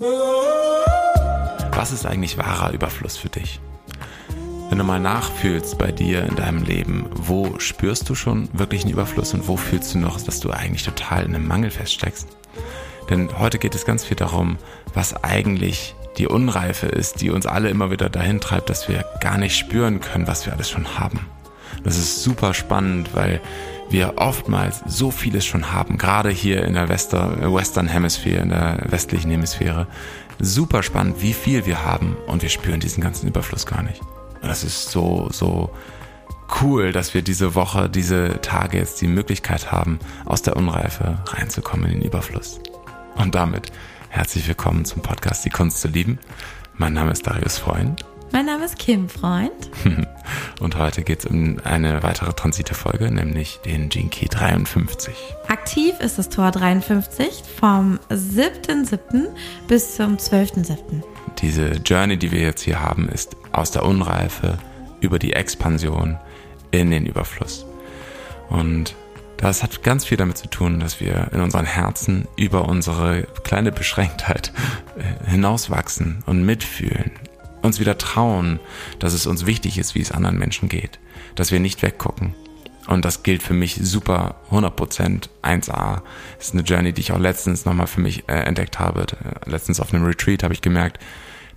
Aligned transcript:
Was 0.00 1.90
ist 1.90 2.06
eigentlich 2.06 2.38
wahrer 2.38 2.72
Überfluss 2.72 3.16
für 3.16 3.30
dich? 3.30 3.58
Wenn 4.68 4.78
du 4.78 4.84
mal 4.84 5.00
nachfühlst 5.00 5.76
bei 5.76 5.90
dir 5.90 6.24
in 6.24 6.36
deinem 6.36 6.62
Leben, 6.62 7.06
wo 7.14 7.58
spürst 7.58 8.08
du 8.08 8.14
schon 8.14 8.48
wirklich 8.52 8.82
einen 8.82 8.92
Überfluss 8.92 9.34
und 9.34 9.48
wo 9.48 9.56
fühlst 9.56 9.94
du 9.94 9.98
noch, 9.98 10.20
dass 10.20 10.38
du 10.38 10.52
eigentlich 10.52 10.84
total 10.84 11.24
in 11.24 11.34
einem 11.34 11.48
Mangel 11.48 11.72
feststeckst? 11.72 12.28
Denn 13.10 13.40
heute 13.40 13.58
geht 13.58 13.74
es 13.74 13.86
ganz 13.86 14.04
viel 14.04 14.16
darum, 14.16 14.58
was 14.94 15.24
eigentlich 15.24 15.96
die 16.16 16.28
Unreife 16.28 16.86
ist, 16.86 17.20
die 17.20 17.30
uns 17.30 17.46
alle 17.46 17.68
immer 17.68 17.90
wieder 17.90 18.08
dahin 18.08 18.40
treibt, 18.40 18.70
dass 18.70 18.88
wir 18.88 19.04
gar 19.20 19.36
nicht 19.36 19.56
spüren 19.56 20.00
können, 20.00 20.28
was 20.28 20.46
wir 20.46 20.52
alles 20.52 20.70
schon 20.70 20.96
haben. 20.96 21.26
Das 21.82 21.96
ist 21.96 22.22
super 22.22 22.54
spannend, 22.54 23.14
weil 23.14 23.40
wir 23.90 24.14
oftmals 24.16 24.82
so 24.86 25.10
vieles 25.10 25.46
schon 25.46 25.72
haben, 25.72 25.98
gerade 25.98 26.30
hier 26.30 26.64
in 26.64 26.74
der 26.74 26.88
Wester, 26.88 27.52
Western 27.52 27.88
Hemisphere, 27.88 28.42
in 28.42 28.50
der 28.50 28.84
westlichen 28.88 29.30
Hemisphäre. 29.30 29.86
Super 30.38 30.82
spannend, 30.82 31.20
wie 31.20 31.32
viel 31.32 31.66
wir 31.66 31.84
haben 31.84 32.16
und 32.26 32.42
wir 32.42 32.48
spüren 32.48 32.80
diesen 32.80 33.02
ganzen 33.02 33.28
Überfluss 33.28 33.66
gar 33.66 33.82
nicht. 33.82 34.00
Und 34.40 34.48
das 34.48 34.62
ist 34.62 34.90
so, 34.90 35.28
so 35.32 35.70
cool, 36.62 36.92
dass 36.92 37.14
wir 37.14 37.22
diese 37.22 37.54
Woche, 37.54 37.88
diese 37.88 38.40
Tage 38.40 38.78
jetzt 38.78 39.00
die 39.00 39.08
Möglichkeit 39.08 39.72
haben, 39.72 39.98
aus 40.24 40.42
der 40.42 40.56
Unreife 40.56 41.18
reinzukommen 41.26 41.86
in 41.86 41.98
den 41.98 42.06
Überfluss. 42.06 42.60
Und 43.16 43.34
damit 43.34 43.72
herzlich 44.10 44.46
willkommen 44.46 44.84
zum 44.84 45.02
Podcast 45.02 45.44
Die 45.44 45.50
Kunst 45.50 45.80
zu 45.80 45.88
lieben. 45.88 46.18
Mein 46.76 46.92
Name 46.92 47.10
ist 47.10 47.26
Darius 47.26 47.58
Freund. 47.58 48.04
Mein 48.30 48.46
Name 48.46 48.64
ist 48.64 48.78
Kim 48.78 49.08
Freund. 49.08 49.70
Und 50.60 50.76
heute 50.76 51.02
geht 51.02 51.20
es 51.20 51.26
um 51.26 51.58
eine 51.64 52.02
weitere 52.02 52.32
Transite-Folge, 52.32 53.10
nämlich 53.10 53.60
den 53.64 53.88
Key 53.88 54.26
53. 54.26 55.14
Aktiv 55.48 55.98
ist 56.00 56.18
das 56.18 56.28
Tor 56.28 56.50
53 56.50 57.42
vom 57.58 57.98
7.7. 58.10 59.28
bis 59.66 59.96
zum 59.96 60.16
12.7. 60.16 60.76
Diese 61.38 61.72
Journey, 61.84 62.18
die 62.18 62.30
wir 62.30 62.40
jetzt 62.40 62.62
hier 62.62 62.80
haben, 62.80 63.08
ist 63.08 63.36
aus 63.52 63.70
der 63.70 63.84
Unreife 63.84 64.58
über 65.00 65.18
die 65.18 65.32
Expansion 65.32 66.18
in 66.70 66.90
den 66.90 67.06
Überfluss. 67.06 67.64
Und 68.50 68.94
das 69.38 69.62
hat 69.62 69.82
ganz 69.82 70.04
viel 70.04 70.16
damit 70.16 70.36
zu 70.36 70.48
tun, 70.48 70.80
dass 70.80 71.00
wir 71.00 71.28
in 71.32 71.40
unseren 71.40 71.64
Herzen 71.64 72.26
über 72.36 72.68
unsere 72.68 73.22
kleine 73.44 73.70
Beschränktheit 73.70 74.52
äh, 74.98 75.30
hinauswachsen 75.30 76.24
und 76.26 76.44
mitfühlen, 76.44 77.12
uns 77.62 77.80
wieder 77.80 77.98
trauen, 77.98 78.60
dass 78.98 79.12
es 79.12 79.26
uns 79.26 79.46
wichtig 79.46 79.78
ist, 79.78 79.94
wie 79.94 80.00
es 80.00 80.12
anderen 80.12 80.38
Menschen 80.38 80.68
geht, 80.68 80.98
dass 81.34 81.50
wir 81.50 81.60
nicht 81.60 81.82
weggucken. 81.82 82.34
Und 82.86 83.04
das 83.04 83.22
gilt 83.22 83.42
für 83.42 83.52
mich 83.52 83.78
super 83.82 84.36
100% 84.50 85.28
1A. 85.42 86.00
Das 86.38 86.46
ist 86.46 86.54
eine 86.54 86.62
Journey, 86.62 86.94
die 86.94 87.02
ich 87.02 87.12
auch 87.12 87.18
letztens 87.18 87.66
nochmal 87.66 87.86
für 87.86 88.00
mich 88.00 88.28
äh, 88.28 88.32
entdeckt 88.32 88.78
habe. 88.78 89.04
Letztens 89.44 89.78
auf 89.78 89.92
einem 89.92 90.06
Retreat 90.06 90.42
habe 90.42 90.54
ich 90.54 90.62
gemerkt, 90.62 90.98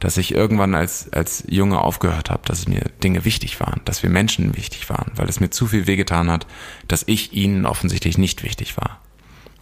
dass 0.02 0.18
ich 0.18 0.34
irgendwann 0.34 0.76
als, 0.76 1.14
als 1.14 1.46
Junge 1.48 1.80
aufgehört 1.80 2.32
habe, 2.32 2.42
dass 2.46 2.68
mir 2.68 2.82
Dinge 3.04 3.24
wichtig 3.24 3.60
waren, 3.60 3.82
dass 3.86 4.04
wir 4.04 4.10
Menschen 4.10 4.58
wichtig 4.58 4.90
waren, 4.90 5.12
weil 5.16 5.30
es 5.30 5.40
mir 5.40 5.52
zu 5.52 5.68
viel 5.68 5.88
wehgetan 5.88 6.30
hat, 6.30 6.48
dass 6.88 7.04
ich 7.06 7.34
ihnen 7.34 7.66
offensichtlich 7.66 8.18
nicht 8.18 8.44
wichtig 8.44 8.76
war. 8.78 9.00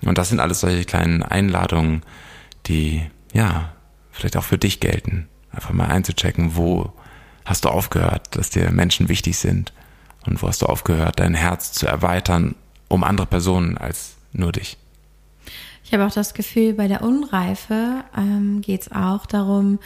Und 0.02 0.18
das 0.18 0.30
sind 0.30 0.40
alles 0.40 0.62
solche 0.62 0.86
kleinen 0.86 1.24
Einladungen, 1.24 2.04
die, 2.68 3.04
ja, 3.34 3.74
vielleicht 4.12 4.38
auch 4.38 4.46
für 4.46 4.58
dich 4.58 4.80
gelten. 4.80 5.28
Einfach 5.52 5.74
mal 5.74 5.88
einzuchecken, 5.88 6.56
wo 6.56 6.94
hast 7.46 7.66
du 7.66 7.70
aufgehört, 7.70 8.36
dass 8.36 8.50
dir 8.50 8.72
Menschen 8.72 9.10
wichtig 9.10 9.38
sind 9.38 9.74
und 10.26 10.42
wo 10.42 10.48
hast 10.48 10.62
du 10.62 10.68
aufgehört, 10.68 11.20
dein 11.20 11.34
Herz 11.34 11.72
zu 11.72 11.88
erweitern 11.88 12.56
um 12.88 13.04
andere 13.04 13.28
Personen 13.28 13.78
als 13.78 14.16
nur 14.34 14.52
dich. 14.52 14.78
Ich 15.84 15.94
habe 15.94 16.06
auch 16.06 16.12
das 16.12 16.34
Gefühl, 16.34 16.74
bei 16.74 16.88
der 16.88 17.02
Unreife 17.02 18.04
ähm, 18.16 18.62
geht 18.62 18.82
es 18.82 18.92
auch 18.92 19.26
darum, 19.26 19.80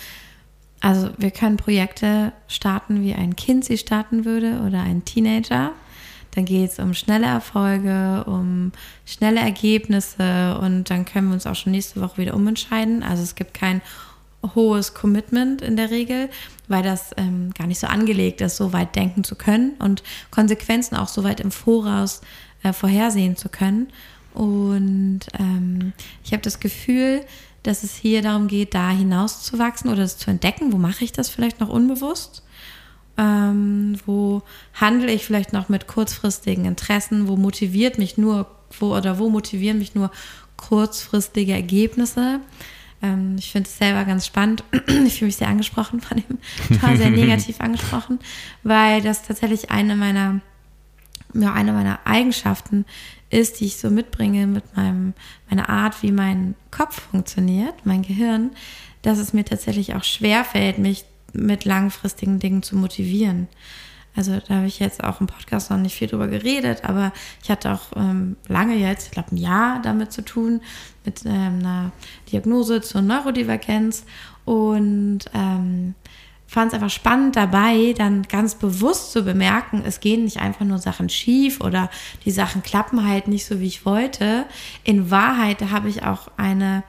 also 0.81 1.09
wir 1.17 1.31
können 1.31 1.55
Projekte 1.55 2.33
starten, 2.50 3.02
wie 3.03 3.14
ein 3.14 3.38
Kind 3.38 3.64
sie 3.64 3.77
starten 3.77 4.25
würde 4.25 4.61
oder 4.67 4.81
ein 4.81 5.05
Teenager. 5.05 5.72
Dann 6.31 6.44
geht 6.44 6.72
es 6.72 6.80
um 6.80 6.93
schnelle 6.93 7.27
Erfolge, 7.27 8.26
um 8.26 8.73
schnelle 9.05 9.39
Ergebnisse 9.39 10.58
und 10.59 10.89
dann 10.89 11.05
können 11.05 11.27
wir 11.27 11.36
uns 11.36 11.48
auch 11.48 11.55
schon 11.55 11.71
nächste 11.71 12.02
Woche 12.02 12.17
wieder 12.17 12.33
umentscheiden. 12.33 13.02
Also 13.02 13.23
es 13.23 13.36
gibt 13.36 13.54
kein 13.54 13.82
hohes 14.55 14.93
Commitment 14.93 15.61
in 15.61 15.76
der 15.76 15.89
Regel, 15.92 16.30
weil 16.67 16.83
das 16.83 17.11
ähm, 17.17 17.52
gar 17.58 17.67
nicht 17.67 17.80
so 17.80 17.87
angelegt 17.87 18.42
ist, 18.42 18.58
so 18.58 18.73
weit 18.73 18.95
denken 18.95 19.23
zu 19.23 19.36
können 19.36 19.73
und 19.80 20.04
Konsequenzen 20.31 20.95
auch 20.95 21.08
so 21.08 21.23
weit 21.23 21.39
im 21.39 21.52
Voraus 21.52 22.21
äh, 22.64 22.73
vorhersehen 22.73 23.36
zu 23.36 23.49
können. 23.49 23.87
Und 24.33 25.21
ähm, 25.39 25.93
ich 26.23 26.33
habe 26.33 26.42
das 26.42 26.59
Gefühl, 26.59 27.21
dass 27.61 27.83
es 27.83 27.95
hier 27.95 28.21
darum 28.21 28.48
geht, 28.48 28.73
da 28.73 28.89
hinaus 28.89 29.43
zu 29.43 29.58
wachsen 29.59 29.89
oder 29.89 30.03
es 30.03 30.17
zu 30.17 30.30
entdecken. 30.30 30.73
Wo 30.73 30.77
mache 30.77 31.03
ich 31.03 31.11
das 31.11 31.30
vielleicht 31.30 31.59
noch 31.59 31.70
unbewusst? 31.70 32.43
Ähm, 33.17 33.95
wo 34.05 34.42
handle 34.73 35.11
ich 35.11 35.23
vielleicht 35.23 35.53
noch 35.53 35.70
mit 35.70 35.87
kurzfristigen 35.87 36.65
Interessen? 36.65 37.27
Wo 37.27 37.37
motiviert 37.37 37.98
mich 37.98 38.17
nur, 38.17 38.48
wo 38.80 38.95
oder 38.95 39.20
wo 39.20 39.30
motivieren 39.30 39.77
mich 39.77 39.95
nur 39.95 40.11
kurzfristige 40.58 41.53
Ergebnisse? 41.53 42.39
Ähm, 43.03 43.36
ich 43.37 43.52
finde 43.52 43.69
es 43.69 43.77
selber 43.77 44.05
ganz 44.05 44.25
spannend. 44.25 44.64
ich 44.87 45.19
fühle 45.19 45.27
mich 45.27 45.36
sehr 45.36 45.49
angesprochen 45.49 46.02
von 46.02 46.17
dem, 46.17 46.39
total 46.69 46.97
sehr 46.97 47.09
negativ 47.11 47.59
angesprochen, 47.59 48.17
weil 48.64 49.02
das 49.02 49.23
tatsächlich 49.23 49.69
eine 49.69 49.95
meiner, 49.95 50.39
ja, 51.33 51.53
eine 51.53 51.73
meiner 51.73 51.99
Eigenschaften 52.05 52.86
ist, 53.30 53.59
die 53.59 53.65
ich 53.65 53.77
so 53.77 53.89
mitbringe 53.89 54.47
mit 54.47 54.75
meinem, 54.75 55.14
meiner 55.49 55.69
Art, 55.69 56.02
wie 56.02 56.11
mein 56.11 56.55
Kopf 56.71 57.02
funktioniert, 57.11 57.86
mein 57.86 58.02
Gehirn, 58.03 58.52
dass 59.02 59.20
es 59.20 59.33
mir 59.33 59.43
tatsächlich 59.43 59.95
auch 59.95 60.03
schwerfällt, 60.03 60.77
mich 60.77 61.05
mit 61.33 61.65
langfristigen 61.65 62.39
Dingen 62.39 62.64
zu 62.64 62.77
motivieren. 62.77 63.47
Also 64.16 64.40
da 64.48 64.56
habe 64.56 64.68
ich 64.68 64.80
jetzt 64.80 65.04
auch 65.04 65.22
im 65.22 65.28
Podcast 65.28 65.72
noch 65.72 65.78
nicht 65.78 65.96
viel 65.96 66.08
drüber 66.08 66.28
geredet, 66.28 66.84
aber 66.84 67.12
ich 67.42 67.50
hatte 67.50 67.72
auch 67.72 67.96
ähm, 67.96 68.36
lange 68.48 68.76
jetzt, 68.76 69.08
ich 69.08 69.12
glaube 69.12 69.34
ein 69.34 69.38
Jahr 69.38 69.82
damit 69.82 70.12
zu 70.12 70.24
tun, 70.24 70.62
mit 71.04 71.26
ähm, 71.26 71.60
einer 71.60 71.92
Diagnose 72.32 72.82
zur 72.82 73.02
Neurodivergenz 73.02 74.06
und 74.46 75.20
ähm, 75.34 75.96
fand 76.54 76.72
es 76.72 76.76
einfach 76.76 76.92
spannend 76.92 77.36
dabei, 77.36 77.96
dann 77.98 78.24
ganz 78.24 78.56
bewusst 78.56 79.12
zu 79.12 79.24
bemerken, 79.24 79.82
es 79.86 80.00
gehen 80.00 80.26
nicht 80.26 80.38
einfach 80.38 80.66
nur 80.66 80.78
Sachen 80.78 81.10
schief 81.10 81.62
oder 81.62 81.90
die 82.26 82.32
Sachen 82.32 82.62
klappen 82.62 83.08
halt 83.08 83.28
nicht 83.28 83.45
so, 83.45 83.60
wie 83.60 83.66
ich 83.66 83.86
wollte. 83.86 84.45
In 84.84 85.10
Wahrheit 85.10 85.62
habe 85.72 85.90
ich 85.90 86.04
auch 86.04 86.30
eine, 86.38 86.84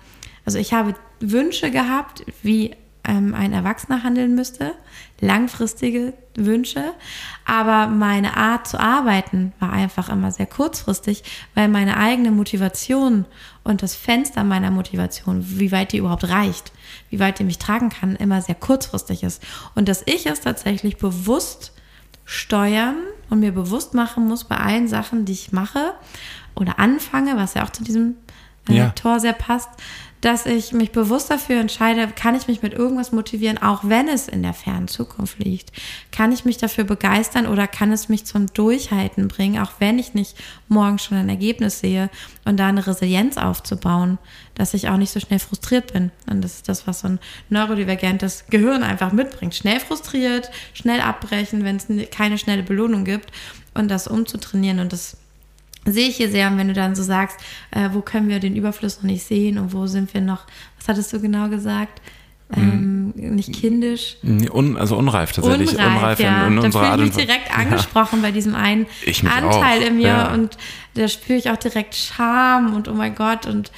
also 0.45 0.59
ich 0.59 0.75
habe 0.75 0.95
Wünsche 1.21 1.71
gehabt, 1.71 2.25
wie 2.43 2.77
ähm, 3.07 3.35
ein 3.35 3.53
Erwachsener 3.53 4.03
handeln 4.03 4.35
müsste, 4.35 4.73
langfristige 5.21 6.15
Wünsche, 6.35 6.83
aber 7.45 7.87
meine 7.87 8.37
Art 8.37 8.67
zu 8.67 8.79
arbeiten 8.79 9.53
war 9.61 9.73
einfach 9.73 10.09
immer 10.09 10.33
sehr 10.33 10.47
kurzfristig, 10.47 11.23
weil 11.55 11.69
meine 11.69 11.97
eigene 11.97 12.31
Motivation 12.31 13.27
und 13.63 13.83
das 13.83 13.95
Fenster 13.95 14.45
meiner 14.45 14.71
Motivation, 14.71 15.45
wie 15.59 15.73
weit 15.73 15.93
die 15.93 15.99
überhaupt 15.99 16.29
reicht, 16.29 16.73
wie 17.11 17.21
weit 17.21 17.39
die 17.39 17.45
mich 17.45 17.59
tragen 17.59 17.91
kann, 17.91 18.17
immer 18.17 18.43
sehr 18.43 18.55
kurzfristig 18.55 19.23
ist. 19.23 19.43
Und 19.75 19.89
dass 19.89 20.03
ich 20.07 20.27
es 20.27 20.41
tatsächlich 20.41 20.97
bewusst 20.97 21.73
steuern 22.25 22.97
und 23.31 23.41
mir 23.41 23.53
bewusst 23.53 23.95
machen 23.95 24.27
muss 24.27 24.45
bei 24.45 24.57
allen 24.57 24.89
Sachen, 24.89 25.25
die 25.25 25.33
ich 25.33 25.53
mache 25.53 25.95
oder 26.55 26.79
anfange, 26.79 27.37
was 27.37 27.55
ja 27.55 27.65
auch 27.65 27.71
zu 27.71 27.85
diesem 27.85 28.17
äh, 28.69 28.75
ja. 28.75 28.89
Tor 28.91 29.21
sehr 29.21 29.33
passt, 29.33 29.69
dass 30.25 30.47
ich 30.47 30.73
mich 30.73 30.91
bewusst 30.91 31.31
dafür 31.31 31.61
entscheide, 31.61 32.09
kann 32.09 32.35
ich 32.35 32.49
mich 32.49 32.63
mit 32.63 32.73
irgendwas 32.73 33.13
motivieren, 33.13 33.59
auch 33.59 33.81
wenn 33.85 34.09
es 34.09 34.27
in 34.27 34.43
der 34.43 34.55
fernen 34.55 34.89
Zukunft 34.89 35.39
liegt? 35.39 35.71
Kann 36.13 36.33
ich 36.33 36.47
mich 36.47 36.57
dafür 36.57 36.85
begeistern 36.85 37.47
oder 37.47 37.67
kann 37.67 37.93
es 37.93 38.09
mich 38.09 38.25
zum 38.25 38.47
Durchhalten 38.47 39.29
bringen, 39.29 39.61
auch 39.61 39.73
wenn 39.81 39.99
ich 39.99 40.15
nicht 40.15 40.35
morgen 40.67 40.99
schon 40.99 41.19
ein 41.19 41.29
Ergebnis 41.29 41.81
sehe 41.81 42.09
und 42.47 42.57
da 42.57 42.69
eine 42.69 42.87
Resilienz 42.87 43.37
aufzubauen, 43.37 44.17
dass 44.55 44.73
ich 44.73 44.89
auch 44.89 44.97
nicht 44.97 45.13
so 45.13 45.21
schnell 45.21 45.41
frustriert 45.41 45.93
bin. 45.93 46.11
Und 46.27 46.43
das 46.43 46.55
ist 46.55 46.71
das, 46.71 46.87
was 46.87 47.01
so 47.01 47.09
ein 47.09 47.19
neurodivergentes 47.51 48.47
Gehirn 48.49 48.83
einfach 48.83 49.13
mitbringt. 49.13 49.55
Schnell 49.55 49.79
frustriert, 49.79 50.51
schnell 50.73 51.03
abbrechen, 51.03 51.65
wenn 51.65 51.77
es 51.77 51.87
keine 52.11 52.39
schnelle 52.39 52.63
Belohnung 52.63 53.05
gibt 53.05 53.31
und 53.75 53.91
das 53.91 54.09
umzutrainieren 54.09 54.79
und 54.79 54.95
das 54.95 55.19
sehe 55.87 56.09
ich 56.09 56.17
hier 56.17 56.31
sehr. 56.31 56.49
Und 56.49 56.59
wenn 56.59 56.69
du 56.69 56.75
dann 56.75 56.95
so 56.95 57.03
sagst, 57.03 57.39
äh, 57.71 57.91
wo 57.93 58.01
können 58.01 58.29
wir 58.29 58.41
den 58.41 58.57
Überfluss 58.57 58.99
noch 58.99 59.05
nicht 59.05 59.25
sehen 59.25 59.59
und 59.59 59.73
wo 59.73 59.87
sind 59.87 60.13
wir 60.15 60.21
noch, 60.21 60.47
was 60.79 60.89
hattest 60.89 61.13
du 61.13 61.21
genau 61.21 61.49
gesagt? 61.49 62.01
Ähm, 62.55 63.13
mhm. 63.17 63.35
nicht 63.35 63.55
kindisch. 63.55 64.17
Un, 64.23 64.77
also 64.77 64.97
unreif 64.97 65.33
tatsächlich. 65.33 65.73
Unreif, 65.73 65.97
unreif 65.97 66.21
ja. 66.21 66.47
in, 66.47 66.59
in 66.59 66.71
da 66.71 66.71
fühle 66.71 67.07
ich 67.07 67.17
mich 67.17 67.27
direkt 67.27 67.57
angesprochen 67.57 68.17
ja. 68.17 68.29
bei 68.29 68.33
diesem 68.33 68.55
einen 68.55 68.87
Anteil 69.25 69.83
auch. 69.83 69.87
in 69.87 69.97
mir 69.97 70.09
ja. 70.09 70.33
und 70.33 70.59
da 70.95 71.09
spüre 71.09 71.39
ich 71.39 71.51
auch 71.51 71.57
direkt 71.57 71.95
Scham 71.95 72.75
und 72.75 72.89
oh 72.89 72.95
mein 72.95 73.15
Gott 73.15 73.47
und 73.47 73.73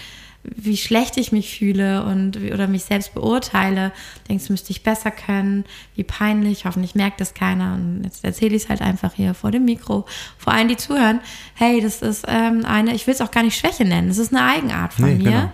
wie 0.55 0.77
schlecht 0.77 1.17
ich 1.17 1.33
mich 1.33 1.59
fühle 1.59 2.05
und 2.05 2.37
oder 2.37 2.67
mich 2.67 2.85
selbst 2.85 3.15
beurteile, 3.15 3.93
denkst 4.29 4.49
müsste 4.51 4.71
ich 4.71 4.83
besser 4.83 5.11
können, 5.11 5.65
wie 5.95 6.05
peinlich, 6.05 6.65
hoffentlich 6.65 6.95
merkt 6.95 7.21
das 7.21 7.35
keiner 7.35 7.75
und 7.75 8.03
jetzt 8.05 8.25
erzähle 8.25 8.57
ich 8.57 8.65
es 8.65 8.69
halt 8.69 8.83
einfach 8.83 9.15
hier 9.15 9.35
vor 9.35 9.51
dem 9.51 9.65
Mikro, 9.65 10.07
vor 10.39 10.53
allen, 10.53 10.69
die 10.69 10.77
zuhören, 10.77 11.21
hey, 11.55 11.81
das 11.81 12.03
ist 12.03 12.25
ähm, 12.29 12.65
eine, 12.65 12.95
ich 12.95 13.07
will 13.07 13.15
es 13.15 13.21
auch 13.21 13.31
gar 13.31 13.43
nicht 13.43 13.59
Schwäche 13.59 13.85
nennen, 13.85 14.09
das 14.09 14.19
ist 14.19 14.35
eine 14.35 14.45
Eigenart 14.45 14.93
von 14.93 15.07
nee, 15.07 15.15
mir. 15.15 15.31
Genau. 15.31 15.53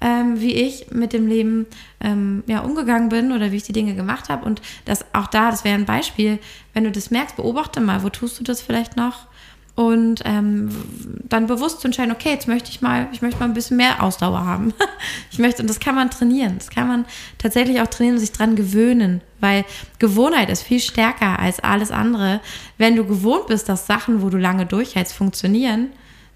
ähm, 0.00 0.40
wie 0.40 0.52
ich 0.52 0.90
mit 0.90 1.12
dem 1.12 1.26
Leben 1.26 1.66
ähm, 2.00 2.44
ja, 2.46 2.60
umgegangen 2.60 3.08
bin 3.08 3.32
oder 3.32 3.52
wie 3.52 3.56
ich 3.56 3.62
die 3.62 3.72
Dinge 3.72 3.94
gemacht 3.94 4.28
habe. 4.28 4.44
Und 4.44 4.60
das 4.84 5.04
auch 5.14 5.28
da, 5.28 5.50
das 5.50 5.64
wäre 5.64 5.76
ein 5.76 5.86
Beispiel, 5.86 6.38
wenn 6.74 6.84
du 6.84 6.90
das 6.90 7.10
merkst, 7.10 7.36
beobachte 7.36 7.80
mal, 7.80 8.02
wo 8.02 8.10
tust 8.10 8.38
du 8.38 8.44
das 8.44 8.60
vielleicht 8.60 8.96
noch? 8.96 9.26
Und 9.76 10.22
ähm, 10.24 10.68
dann 11.28 11.48
bewusst 11.48 11.80
zu 11.80 11.88
entscheiden, 11.88 12.12
okay, 12.12 12.30
jetzt 12.30 12.46
möchte 12.46 12.70
ich 12.70 12.80
mal, 12.80 13.08
ich 13.12 13.22
möchte 13.22 13.40
mal 13.40 13.46
ein 13.46 13.54
bisschen 13.54 13.76
mehr 13.76 14.02
Ausdauer 14.02 14.44
haben. 14.44 14.72
ich 15.32 15.38
möchte, 15.38 15.62
und 15.62 15.68
das 15.68 15.80
kann 15.80 15.96
man 15.96 16.10
trainieren. 16.10 16.54
Das 16.58 16.70
kann 16.70 16.86
man 16.86 17.04
tatsächlich 17.38 17.80
auch 17.80 17.88
trainieren 17.88 18.16
und 18.16 18.20
sich 18.20 18.30
dran 18.30 18.54
gewöhnen, 18.54 19.20
weil 19.40 19.64
Gewohnheit 19.98 20.48
ist 20.48 20.62
viel 20.62 20.78
stärker 20.78 21.40
als 21.40 21.58
alles 21.58 21.90
andere. 21.90 22.40
Wenn 22.78 22.94
du 22.94 23.04
gewohnt 23.04 23.48
bist, 23.48 23.68
dass 23.68 23.88
Sachen, 23.88 24.22
wo 24.22 24.30
du 24.30 24.38
lange 24.38 24.64
durchhältst, 24.64 25.12
funktionieren, 25.12 25.90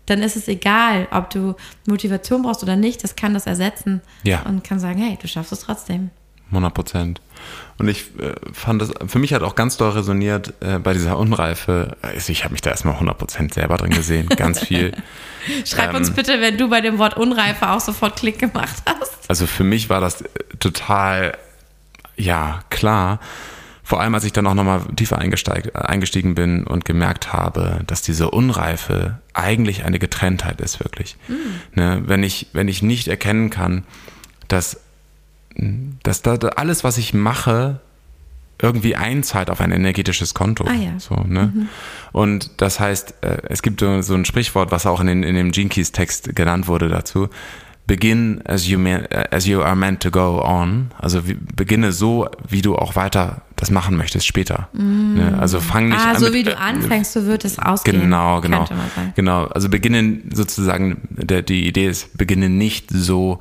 dann 0.07 0.23
ist 0.23 0.37
es 0.37 0.49
egal, 0.49 1.07
ob 1.13 1.31
du 1.31 1.55
Motivation 1.87 2.43
brauchst 2.43 2.63
oder 2.63 2.77
nicht, 2.77 3.05
das 3.05 3.15
kann 3.15 3.35
das 3.35 3.47
ersetzen 3.47 4.01
ja. 4.25 4.43
und 4.43 4.65
kann 4.65 4.81
sagen, 4.81 4.99
hey, 4.99 5.19
du 5.21 5.29
schaffst 5.29 5.53
es 5.53 5.61
trotzdem. 5.61 6.11
100 6.51 6.75
Prozent. 6.75 7.21
Und 7.79 7.89
ich 7.89 8.07
äh, 8.19 8.35
fand 8.53 8.83
das, 8.83 8.91
für 9.07 9.19
mich 9.19 9.33
hat 9.33 9.43
auch 9.43 9.55
ganz 9.55 9.77
doll 9.77 9.91
resoniert 9.91 10.55
äh, 10.61 10.79
bei 10.79 10.93
dieser 10.93 11.17
Unreife. 11.17 11.97
Also 12.03 12.33
ich 12.33 12.45
habe 12.45 12.53
mich 12.53 12.61
da 12.61 12.71
erstmal 12.71 12.95
100 12.95 13.17
Prozent 13.17 13.55
selber 13.55 13.77
drin 13.77 13.91
gesehen, 13.91 14.29
ganz 14.37 14.61
viel. 14.61 14.93
Schreib 15.65 15.91
ähm, 15.91 15.97
uns 15.97 16.11
bitte, 16.11 16.41
wenn 16.41 16.59
du 16.59 16.69
bei 16.69 16.81
dem 16.81 16.99
Wort 16.99 17.17
Unreife 17.17 17.71
auch 17.71 17.81
sofort 17.81 18.17
Klick 18.17 18.39
gemacht 18.39 18.83
hast. 18.87 19.31
Also 19.31 19.47
für 19.47 19.65
mich 19.65 19.89
war 19.89 20.01
das 20.01 20.23
äh, 20.23 20.27
total, 20.59 21.37
ja, 22.17 22.61
klar. 22.71 23.21
Vor 23.85 24.03
allem, 24.03 24.15
als 24.15 24.25
ich 24.25 24.33
dann 24.33 24.47
auch 24.47 24.55
nochmal 24.55 24.83
tiefer 24.97 25.19
eingestiegen 25.19 26.35
bin 26.35 26.65
und 26.65 26.85
gemerkt 26.85 27.33
habe, 27.33 27.81
dass 27.87 28.03
diese 28.03 28.31
Unreife 28.31 29.19
eigentlich 29.33 29.85
eine 29.85 29.99
Getrenntheit 29.99 30.61
ist, 30.61 30.81
wirklich. 30.81 31.17
Mhm. 31.27 31.37
Ne, 31.75 32.03
wenn, 32.05 32.23
ich, 32.23 32.49
wenn 32.53 32.69
ich 32.69 32.83
nicht 32.83 33.09
erkennen 33.09 33.49
kann, 33.49 33.85
dass 34.49 34.81
dass 36.03 36.23
da 36.23 36.35
alles, 36.35 36.85
was 36.85 36.99
ich 36.99 37.15
mache, 37.15 37.81
irgendwie 38.61 38.97
einzahlt 38.97 39.51
auf 39.51 39.61
ein 39.61 39.71
energetisches 39.71 40.35
Konto. 40.35 40.65
Ah, 40.67 40.75
ja. 40.75 40.99
so, 40.99 41.15
ne? 41.15 41.53
Mhm. 41.55 41.69
Und 42.13 42.51
das 42.57 42.81
heißt, 42.81 43.15
äh, 43.21 43.39
es 43.49 43.63
gibt 43.63 43.81
so 43.81 44.15
ein 44.15 44.25
Sprichwort, 44.25 44.73
was 44.73 44.87
auch 44.87 45.01
in, 45.01 45.07
den, 45.07 45.23
in 45.23 45.37
dem 45.37 45.53
Gene 45.53 45.69
Keys 45.69 45.93
Text 45.93 46.35
genannt 46.35 46.67
wurde 46.67 46.89
dazu. 46.89 47.29
Begin 47.87 48.43
as 48.45 48.69
you, 48.69 48.79
as 49.31 49.47
you 49.47 49.63
are 49.63 49.77
meant 49.77 50.03
to 50.03 50.11
go 50.11 50.43
on. 50.45 50.91
Also 50.99 51.27
wie, 51.27 51.35
beginne 51.35 51.93
so, 51.93 52.29
wie 52.47 52.61
du 52.61 52.77
auch 52.77 52.97
weiter 52.97 53.43
das 53.57 53.71
machen 53.71 53.97
möchtest 53.97 54.27
später. 54.27 54.69
Mm. 54.73 55.15
Ne? 55.15 55.39
Also 55.41 55.61
fang 55.61 55.89
nicht 55.89 55.99
ah, 55.99 56.11
an. 56.11 56.19
so 56.19 56.27
mit, 56.27 56.35
wie 56.35 56.43
du 56.43 56.57
anfängst, 56.57 57.13
so 57.13 57.27
wird 57.27 57.45
es 57.45 57.59
ausgehen. 57.59 58.03
Genau, 58.03 58.41
genau. 58.41 58.67
Genau. 59.15 59.47
Also 59.47 59.69
beginne 59.69 60.19
sozusagen, 60.33 61.01
der, 61.11 61.43
die 61.43 61.67
Idee 61.67 61.89
ist, 61.89 62.17
beginne 62.19 62.51
nicht 62.51 62.91
so, 62.91 63.41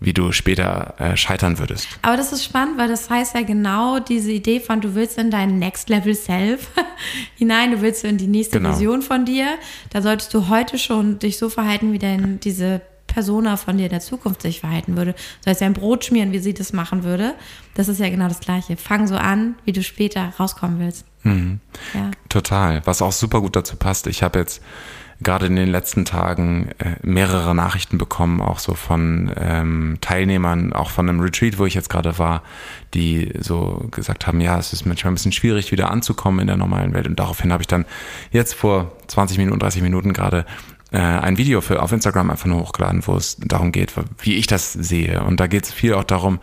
wie 0.00 0.14
du 0.14 0.32
später 0.32 0.94
äh, 0.98 1.16
scheitern 1.16 1.58
würdest. 1.58 1.86
Aber 2.02 2.16
das 2.16 2.32
ist 2.32 2.42
spannend, 2.42 2.78
weil 2.78 2.88
das 2.88 3.10
heißt 3.10 3.34
ja 3.34 3.42
genau 3.42 4.00
diese 4.00 4.32
Idee 4.32 4.58
von, 4.58 4.80
du 4.80 4.94
willst 4.94 5.18
in 5.18 5.30
dein 5.30 5.58
Next 5.58 5.90
Level 5.90 6.14
Self 6.14 6.68
hinein, 7.36 7.72
du 7.72 7.82
willst 7.82 8.04
in 8.04 8.16
die 8.16 8.26
nächste 8.26 8.58
genau. 8.58 8.70
Vision 8.70 9.02
von 9.02 9.26
dir. 9.26 9.58
Da 9.90 10.00
solltest 10.00 10.32
du 10.32 10.48
heute 10.48 10.78
schon 10.78 11.18
dich 11.18 11.36
so 11.36 11.50
verhalten, 11.50 11.92
wie 11.92 11.98
denn 11.98 12.40
diese 12.40 12.80
Persona 13.06 13.56
von 13.56 13.76
dir 13.76 13.84
in 13.84 13.90
der 13.90 14.00
Zukunft 14.00 14.42
sich 14.42 14.60
verhalten 14.60 14.96
würde. 14.96 15.12
Du 15.12 15.18
sollst 15.44 15.60
ja 15.60 15.66
ein 15.66 15.74
Brot 15.74 16.04
schmieren, 16.04 16.32
wie 16.32 16.38
sie 16.38 16.54
das 16.54 16.72
machen 16.72 17.04
würde. 17.04 17.34
Das 17.74 17.88
ist 17.88 18.00
ja 18.00 18.08
genau 18.08 18.28
das 18.28 18.40
Gleiche. 18.40 18.76
Fang 18.76 19.06
so 19.06 19.16
an, 19.16 19.56
wie 19.64 19.72
du 19.72 19.82
später 19.82 20.32
rauskommen 20.38 20.78
willst. 20.78 21.04
Mhm. 21.24 21.60
Ja. 21.92 22.10
Total. 22.28 22.80
Was 22.86 23.02
auch 23.02 23.12
super 23.12 23.40
gut 23.40 23.56
dazu 23.56 23.76
passt. 23.76 24.06
Ich 24.06 24.22
habe 24.22 24.38
jetzt 24.38 24.62
gerade 25.22 25.46
in 25.46 25.56
den 25.56 25.68
letzten 25.68 26.04
Tagen 26.04 26.70
äh, 26.78 26.96
mehrere 27.02 27.54
Nachrichten 27.54 27.98
bekommen, 27.98 28.40
auch 28.40 28.58
so 28.58 28.74
von 28.74 29.32
ähm, 29.36 29.98
Teilnehmern, 30.00 30.72
auch 30.72 30.90
von 30.90 31.08
einem 31.08 31.20
Retreat, 31.20 31.58
wo 31.58 31.66
ich 31.66 31.74
jetzt 31.74 31.90
gerade 31.90 32.18
war, 32.18 32.42
die 32.94 33.32
so 33.38 33.86
gesagt 33.90 34.26
haben, 34.26 34.40
ja, 34.40 34.58
es 34.58 34.72
ist 34.72 34.86
manchmal 34.86 35.12
ein 35.12 35.14
bisschen 35.14 35.32
schwierig, 35.32 35.72
wieder 35.72 35.90
anzukommen 35.90 36.40
in 36.40 36.46
der 36.46 36.56
normalen 36.56 36.94
Welt. 36.94 37.06
Und 37.06 37.18
daraufhin 37.18 37.52
habe 37.52 37.62
ich 37.62 37.68
dann 37.68 37.84
jetzt 38.32 38.54
vor 38.54 38.92
20 39.08 39.38
Minuten, 39.38 39.58
30 39.58 39.82
Minuten 39.82 40.12
gerade 40.12 40.46
äh, 40.92 40.98
ein 40.98 41.38
Video 41.38 41.60
für 41.60 41.82
auf 41.82 41.92
Instagram 41.92 42.30
einfach 42.30 42.46
nur 42.46 42.60
hochgeladen, 42.60 43.06
wo 43.06 43.16
es 43.16 43.36
darum 43.36 43.72
geht, 43.72 43.92
wie 44.22 44.36
ich 44.36 44.46
das 44.46 44.72
sehe. 44.72 45.22
Und 45.22 45.38
da 45.38 45.46
geht 45.46 45.64
es 45.64 45.72
viel 45.72 45.94
auch 45.94 46.04
darum, 46.04 46.40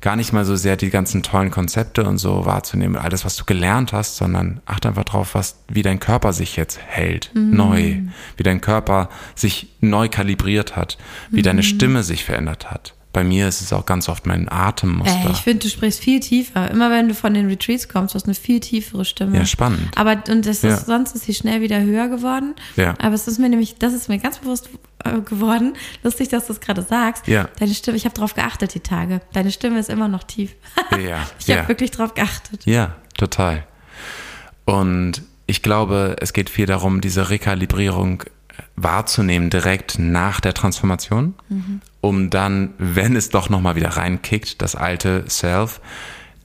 gar 0.00 0.16
nicht 0.16 0.32
mal 0.32 0.44
so 0.44 0.56
sehr 0.56 0.76
die 0.76 0.90
ganzen 0.90 1.22
tollen 1.22 1.50
Konzepte 1.50 2.04
und 2.04 2.18
so 2.18 2.46
wahrzunehmen, 2.46 2.96
alles, 2.96 3.24
was 3.24 3.36
du 3.36 3.44
gelernt 3.44 3.92
hast, 3.92 4.16
sondern 4.16 4.60
achte 4.66 4.88
einfach 4.88 5.04
drauf, 5.04 5.34
was, 5.34 5.60
wie 5.68 5.82
dein 5.82 6.00
Körper 6.00 6.32
sich 6.32 6.56
jetzt 6.56 6.78
hält, 6.78 7.30
mhm. 7.34 7.56
neu, 7.56 7.96
wie 8.36 8.42
dein 8.42 8.60
Körper 8.60 9.08
sich 9.34 9.68
neu 9.80 10.08
kalibriert 10.08 10.76
hat, 10.76 10.98
wie 11.30 11.38
mhm. 11.38 11.44
deine 11.44 11.62
Stimme 11.62 12.02
sich 12.02 12.24
verändert 12.24 12.70
hat 12.70 12.95
bei 13.16 13.24
mir 13.24 13.48
ist 13.48 13.62
es 13.62 13.72
auch 13.72 13.86
ganz 13.86 14.10
oft 14.10 14.26
mein 14.26 14.46
Atemmuster. 14.52 15.30
Äh, 15.30 15.32
ich 15.32 15.38
finde, 15.38 15.60
du 15.60 15.70
sprichst 15.70 16.00
viel 16.00 16.20
tiefer. 16.20 16.70
Immer 16.70 16.90
wenn 16.90 17.08
du 17.08 17.14
von 17.14 17.32
den 17.32 17.46
Retreats 17.48 17.88
kommst, 17.88 18.12
du 18.12 18.16
hast 18.16 18.26
eine 18.26 18.34
viel 18.34 18.60
tiefere 18.60 19.06
Stimme. 19.06 19.38
Ja, 19.38 19.46
spannend. 19.46 19.88
Aber 19.96 20.22
und 20.28 20.44
das 20.44 20.58
ist, 20.58 20.64
ja. 20.64 20.76
sonst 20.76 21.14
ist 21.14 21.24
sie 21.24 21.32
schnell 21.32 21.62
wieder 21.62 21.80
höher 21.80 22.08
geworden. 22.08 22.54
Ja. 22.76 22.92
Aber 23.00 23.14
es 23.14 23.26
ist 23.26 23.38
mir 23.38 23.48
nämlich, 23.48 23.78
das 23.78 23.94
ist 23.94 24.10
mir 24.10 24.18
ganz 24.18 24.40
bewusst 24.40 24.68
äh, 25.02 25.18
geworden. 25.22 25.78
Lustig, 26.02 26.28
dass 26.28 26.46
du 26.46 26.52
es 26.52 26.60
gerade 26.60 26.82
sagst. 26.82 27.26
Ja. 27.26 27.48
Deine 27.58 27.72
Stimme, 27.72 27.96
ich 27.96 28.04
habe 28.04 28.14
darauf 28.14 28.34
geachtet 28.34 28.74
die 28.74 28.80
Tage. 28.80 29.22
Deine 29.32 29.50
Stimme 29.50 29.78
ist 29.78 29.88
immer 29.88 30.08
noch 30.08 30.24
tief. 30.24 30.54
ja. 30.90 31.26
Ich 31.38 31.48
habe 31.48 31.62
ja. 31.62 31.68
wirklich 31.68 31.92
darauf 31.92 32.12
geachtet. 32.12 32.66
Ja, 32.66 32.96
total. 33.16 33.64
Und 34.66 35.22
ich 35.46 35.62
glaube, 35.62 36.16
es 36.20 36.34
geht 36.34 36.50
viel 36.50 36.66
darum, 36.66 37.00
diese 37.00 37.30
Rekalibrierung 37.30 38.24
wahrzunehmen 38.76 39.50
direkt 39.50 39.98
nach 39.98 40.40
der 40.40 40.54
Transformation, 40.54 41.34
mhm. 41.48 41.80
Um 42.06 42.30
dann, 42.30 42.74
wenn 42.78 43.16
es 43.16 43.30
doch 43.30 43.48
nochmal 43.48 43.76
wieder 43.76 43.90
reinkickt, 43.90 44.62
das 44.62 44.76
alte 44.76 45.24
Self, 45.28 45.80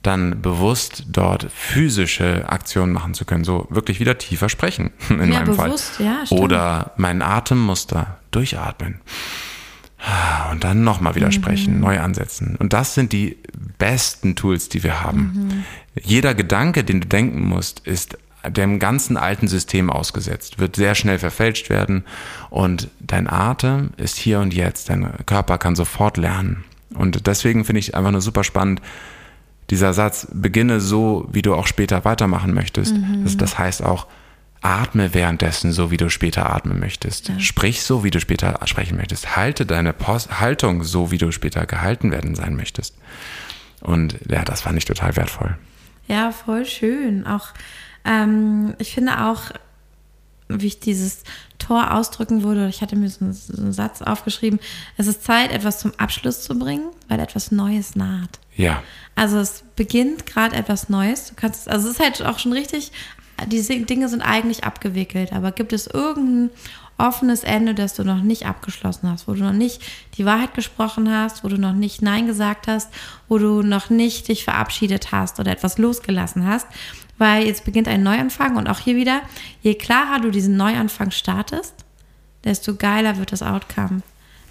dann 0.02 0.42
bewusst 0.42 1.04
dort 1.08 1.46
physische 1.54 2.48
Aktionen 2.48 2.92
machen 2.92 3.14
zu 3.14 3.24
können, 3.24 3.44
so 3.44 3.68
wirklich 3.70 4.00
wieder 4.00 4.18
tiefer 4.18 4.48
sprechen 4.48 4.90
in 5.08 5.32
ja, 5.32 5.40
meinem 5.40 5.56
bewusst, 5.56 5.96
Fall. 5.96 6.06
Ja, 6.06 6.24
Oder 6.30 6.92
mein 6.96 7.22
Atemmuster 7.22 8.18
durchatmen 8.30 9.00
und 10.50 10.64
dann 10.64 10.82
nochmal 10.82 11.14
wieder 11.14 11.28
mhm. 11.28 11.32
sprechen, 11.32 11.80
neu 11.80 12.00
ansetzen. 12.00 12.56
Und 12.56 12.72
das 12.72 12.94
sind 12.94 13.12
die 13.12 13.38
besten 13.78 14.34
Tools, 14.34 14.68
die 14.68 14.82
wir 14.82 15.00
haben. 15.02 15.32
Mhm. 15.34 15.64
Jeder 16.02 16.34
Gedanke, 16.34 16.82
den 16.82 17.00
du 17.00 17.06
denken 17.06 17.46
musst, 17.46 17.80
ist 17.80 18.18
dem 18.48 18.78
ganzen 18.78 19.16
alten 19.16 19.48
System 19.48 19.90
ausgesetzt, 19.90 20.58
wird 20.58 20.76
sehr 20.76 20.94
schnell 20.94 21.18
verfälscht 21.18 21.70
werden 21.70 22.04
und 22.50 22.88
dein 23.00 23.28
Atem 23.28 23.90
ist 23.96 24.16
hier 24.16 24.40
und 24.40 24.52
jetzt, 24.52 24.88
dein 24.88 25.08
Körper 25.26 25.58
kann 25.58 25.76
sofort 25.76 26.16
lernen. 26.16 26.64
Und 26.94 27.26
deswegen 27.26 27.64
finde 27.64 27.80
ich 27.80 27.94
einfach 27.94 28.10
nur 28.10 28.20
super 28.20 28.44
spannend, 28.44 28.82
dieser 29.70 29.94
Satz, 29.94 30.28
beginne 30.32 30.80
so, 30.80 31.28
wie 31.32 31.42
du 31.42 31.54
auch 31.54 31.66
später 31.66 32.04
weitermachen 32.04 32.52
möchtest. 32.52 32.94
Mhm. 32.94 33.24
Das, 33.24 33.36
das, 33.36 33.58
heißt 33.58 33.82
auch, 33.82 34.06
atme 34.60 35.14
währenddessen 35.14 35.72
so, 35.72 35.90
wie 35.90 35.96
du 35.96 36.10
später 36.10 36.54
atmen 36.54 36.78
möchtest. 36.78 37.28
Ja. 37.28 37.40
Sprich 37.40 37.82
so, 37.82 38.04
wie 38.04 38.10
du 38.10 38.20
später 38.20 38.60
sprechen 38.66 38.96
möchtest. 38.96 39.34
Halte 39.36 39.64
deine 39.64 39.92
Post 39.92 40.40
Haltung 40.40 40.84
so, 40.84 41.10
wie 41.10 41.18
du 41.18 41.32
später 41.32 41.64
gehalten 41.64 42.10
werden 42.10 42.34
sein 42.34 42.54
möchtest. 42.54 42.96
Und 43.80 44.18
ja, 44.28 44.44
das 44.44 44.60
fand 44.62 44.76
ich 44.78 44.84
total 44.84 45.16
wertvoll. 45.16 45.56
Ja, 46.06 46.32
voll 46.32 46.66
schön. 46.66 47.26
Auch 47.26 47.48
ähm, 48.04 48.74
ich 48.78 48.94
finde 48.94 49.24
auch, 49.24 49.52
wie 50.48 50.66
ich 50.66 50.80
dieses 50.80 51.22
Tor 51.58 51.92
ausdrücken 51.92 52.42
würde, 52.42 52.68
ich 52.68 52.82
hatte 52.82 52.96
mir 52.96 53.08
so 53.08 53.24
einen, 53.24 53.32
so 53.32 53.56
einen, 53.56 53.72
Satz 53.72 54.02
aufgeschrieben, 54.02 54.58
es 54.96 55.06
ist 55.06 55.24
Zeit, 55.24 55.52
etwas 55.52 55.78
zum 55.78 55.92
Abschluss 55.96 56.42
zu 56.42 56.58
bringen, 56.58 56.88
weil 57.08 57.20
etwas 57.20 57.52
Neues 57.52 57.94
naht. 57.96 58.40
Ja. 58.56 58.82
Also 59.14 59.38
es 59.38 59.64
beginnt 59.76 60.26
gerade 60.26 60.56
etwas 60.56 60.88
Neues. 60.88 61.28
Du 61.28 61.34
kannst, 61.36 61.68
also 61.68 61.88
es 61.88 61.94
ist 61.94 62.00
halt 62.00 62.22
auch 62.22 62.38
schon 62.38 62.52
richtig, 62.52 62.92
diese 63.46 63.78
Dinge 63.80 64.08
sind 64.08 64.22
eigentlich 64.22 64.64
abgewickelt, 64.64 65.32
aber 65.32 65.52
gibt 65.52 65.72
es 65.72 65.86
irgendein 65.86 66.50
offenes 66.98 67.42
Ende, 67.42 67.74
das 67.74 67.94
du 67.94 68.04
noch 68.04 68.22
nicht 68.22 68.46
abgeschlossen 68.46 69.10
hast, 69.10 69.26
wo 69.26 69.34
du 69.34 69.42
noch 69.42 69.52
nicht 69.52 69.82
die 70.16 70.24
Wahrheit 70.24 70.54
gesprochen 70.54 71.10
hast, 71.10 71.42
wo 71.42 71.48
du 71.48 71.58
noch 71.58 71.72
nicht 71.72 72.02
Nein 72.02 72.26
gesagt 72.26 72.68
hast, 72.68 72.90
wo 73.28 73.38
du 73.38 73.62
noch 73.62 73.90
nicht 73.90 74.28
dich 74.28 74.44
verabschiedet 74.44 75.10
hast 75.10 75.40
oder 75.40 75.50
etwas 75.50 75.78
losgelassen 75.78 76.46
hast, 76.46 76.66
weil 77.22 77.46
jetzt 77.46 77.64
beginnt 77.64 77.86
ein 77.86 78.02
Neuanfang 78.02 78.56
und 78.56 78.68
auch 78.68 78.80
hier 78.80 78.96
wieder, 78.96 79.22
je 79.62 79.76
klarer 79.76 80.18
du 80.20 80.30
diesen 80.30 80.56
Neuanfang 80.56 81.12
startest, 81.12 81.72
desto 82.42 82.74
geiler 82.74 83.16
wird 83.16 83.30
das 83.30 83.44
Outcome. 83.44 84.02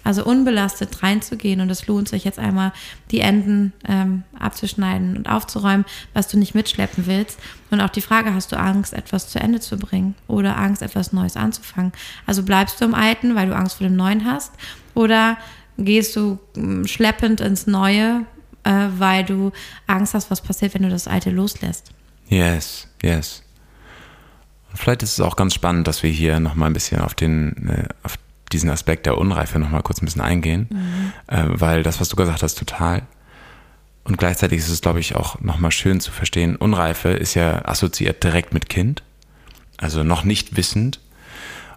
Also 0.04 0.24
unbelastet 0.24 1.02
reinzugehen 1.02 1.60
und 1.60 1.68
es 1.68 1.86
lohnt 1.86 2.08
sich 2.08 2.24
jetzt 2.24 2.38
einmal, 2.38 2.72
die 3.10 3.20
Enden 3.20 3.74
ähm, 3.86 4.22
abzuschneiden 4.36 5.18
und 5.18 5.28
aufzuräumen, 5.28 5.84
was 6.14 6.28
du 6.28 6.38
nicht 6.38 6.54
mitschleppen 6.54 7.06
willst. 7.06 7.38
Und 7.70 7.82
auch 7.82 7.90
die 7.90 8.00
Frage, 8.00 8.32
hast 8.32 8.50
du 8.52 8.58
Angst, 8.58 8.94
etwas 8.94 9.28
zu 9.28 9.38
Ende 9.38 9.60
zu 9.60 9.76
bringen 9.76 10.14
oder 10.26 10.56
Angst, 10.56 10.80
etwas 10.80 11.12
Neues 11.12 11.36
anzufangen? 11.36 11.92
Also 12.26 12.42
bleibst 12.42 12.80
du 12.80 12.86
im 12.86 12.94
Alten, 12.94 13.34
weil 13.34 13.48
du 13.48 13.54
Angst 13.54 13.76
vor 13.76 13.86
dem 13.86 13.96
Neuen 13.96 14.24
hast 14.24 14.50
oder 14.94 15.36
gehst 15.76 16.16
du 16.16 16.38
mm, 16.56 16.86
schleppend 16.86 17.42
ins 17.42 17.66
Neue, 17.66 18.24
äh, 18.64 18.88
weil 18.96 19.24
du 19.24 19.52
Angst 19.86 20.14
hast, 20.14 20.30
was 20.30 20.40
passiert, 20.40 20.72
wenn 20.72 20.82
du 20.82 20.88
das 20.88 21.06
Alte 21.06 21.30
loslässt? 21.30 21.92
Yes, 22.32 22.88
yes. 23.02 23.42
Und 24.70 24.78
vielleicht 24.78 25.02
ist 25.02 25.12
es 25.12 25.20
auch 25.20 25.36
ganz 25.36 25.52
spannend, 25.52 25.86
dass 25.86 26.02
wir 26.02 26.08
hier 26.08 26.40
nochmal 26.40 26.70
ein 26.70 26.72
bisschen 26.72 27.02
auf 27.02 27.14
den, 27.14 27.68
äh, 27.68 27.88
auf 28.02 28.18
diesen 28.52 28.70
Aspekt 28.70 29.04
der 29.04 29.18
Unreife 29.18 29.58
nochmal 29.58 29.82
kurz 29.82 30.00
ein 30.00 30.06
bisschen 30.06 30.22
eingehen, 30.22 30.66
mhm. 30.70 31.12
äh, 31.26 31.44
weil 31.48 31.82
das, 31.82 32.00
was 32.00 32.08
du 32.08 32.16
gesagt 32.16 32.42
hast, 32.42 32.54
total. 32.58 33.02
Und 34.04 34.16
gleichzeitig 34.16 34.60
ist 34.60 34.70
es, 34.70 34.80
glaube 34.80 35.00
ich, 35.00 35.14
auch 35.14 35.40
nochmal 35.42 35.72
schön 35.72 36.00
zu 36.00 36.10
verstehen, 36.10 36.56
Unreife 36.56 37.10
ist 37.10 37.34
ja 37.34 37.66
assoziiert 37.66 38.24
direkt 38.24 38.54
mit 38.54 38.70
Kind, 38.70 39.02
also 39.76 40.02
noch 40.02 40.24
nicht 40.24 40.56
wissend. 40.56 41.00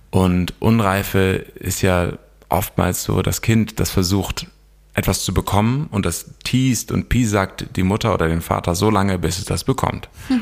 Und 0.09 0.53
Unreife 0.61 1.45
ist 1.55 1.81
ja 1.81 2.13
oftmals 2.47 3.03
so, 3.03 3.21
das 3.21 3.41
Kind, 3.41 3.81
das 3.81 3.91
versucht, 3.91 4.47
etwas 4.95 5.23
zu 5.23 5.33
bekommen 5.33 5.87
und 5.91 6.05
das 6.05 6.31
teast 6.43 6.91
und 6.91 7.09
piesackt 7.09 7.67
die 7.75 7.83
Mutter 7.83 8.13
oder 8.13 8.27
den 8.27 8.41
Vater 8.41 8.75
so 8.75 8.89
lange, 8.89 9.19
bis 9.19 9.37
es 9.37 9.45
das 9.45 9.65
bekommt. 9.65 10.09
Hm. 10.29 10.41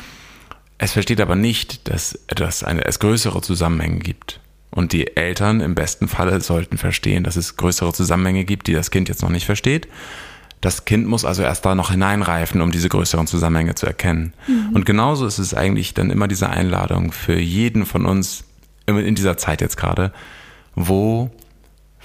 Es 0.77 0.93
versteht 0.93 1.21
aber 1.21 1.35
nicht, 1.35 1.89
dass 1.89 2.19
etwas 2.27 2.63
eine, 2.63 2.85
es 2.85 2.99
größere 2.99 3.41
Zusammenhänge 3.41 3.99
gibt. 3.99 4.39
Und 4.69 4.91
die 4.91 5.15
Eltern 5.15 5.61
im 5.61 5.75
besten 5.75 6.07
Falle 6.07 6.39
sollten 6.41 6.77
verstehen, 6.77 7.23
dass 7.23 7.35
es 7.35 7.57
größere 7.57 7.93
Zusammenhänge 7.93 8.43
gibt, 8.43 8.67
die 8.67 8.73
das 8.73 8.91
Kind 8.91 9.07
jetzt 9.09 9.21
noch 9.21 9.29
nicht 9.29 9.45
versteht. 9.45 9.87
Das 10.61 10.85
Kind 10.85 11.07
muss 11.07 11.25
also 11.25 11.43
erst 11.43 11.65
da 11.65 11.75
noch 11.75 11.91
hineinreifen, 11.91 12.61
um 12.61 12.71
diese 12.71 12.89
größeren 12.89 13.27
Zusammenhänge 13.27 13.75
zu 13.75 13.85
erkennen. 13.85 14.33
Mhm. 14.47 14.69
Und 14.73 14.85
genauso 14.85 15.25
ist 15.25 15.37
es 15.37 15.53
eigentlich 15.53 15.93
dann 15.93 16.09
immer 16.09 16.27
diese 16.27 16.49
Einladung 16.49 17.11
für 17.11 17.37
jeden 17.37 17.85
von 17.85 18.05
uns 18.05 18.45
in 18.85 19.15
dieser 19.15 19.37
Zeit 19.37 19.61
jetzt 19.61 19.77
gerade, 19.77 20.11
wo 20.75 21.29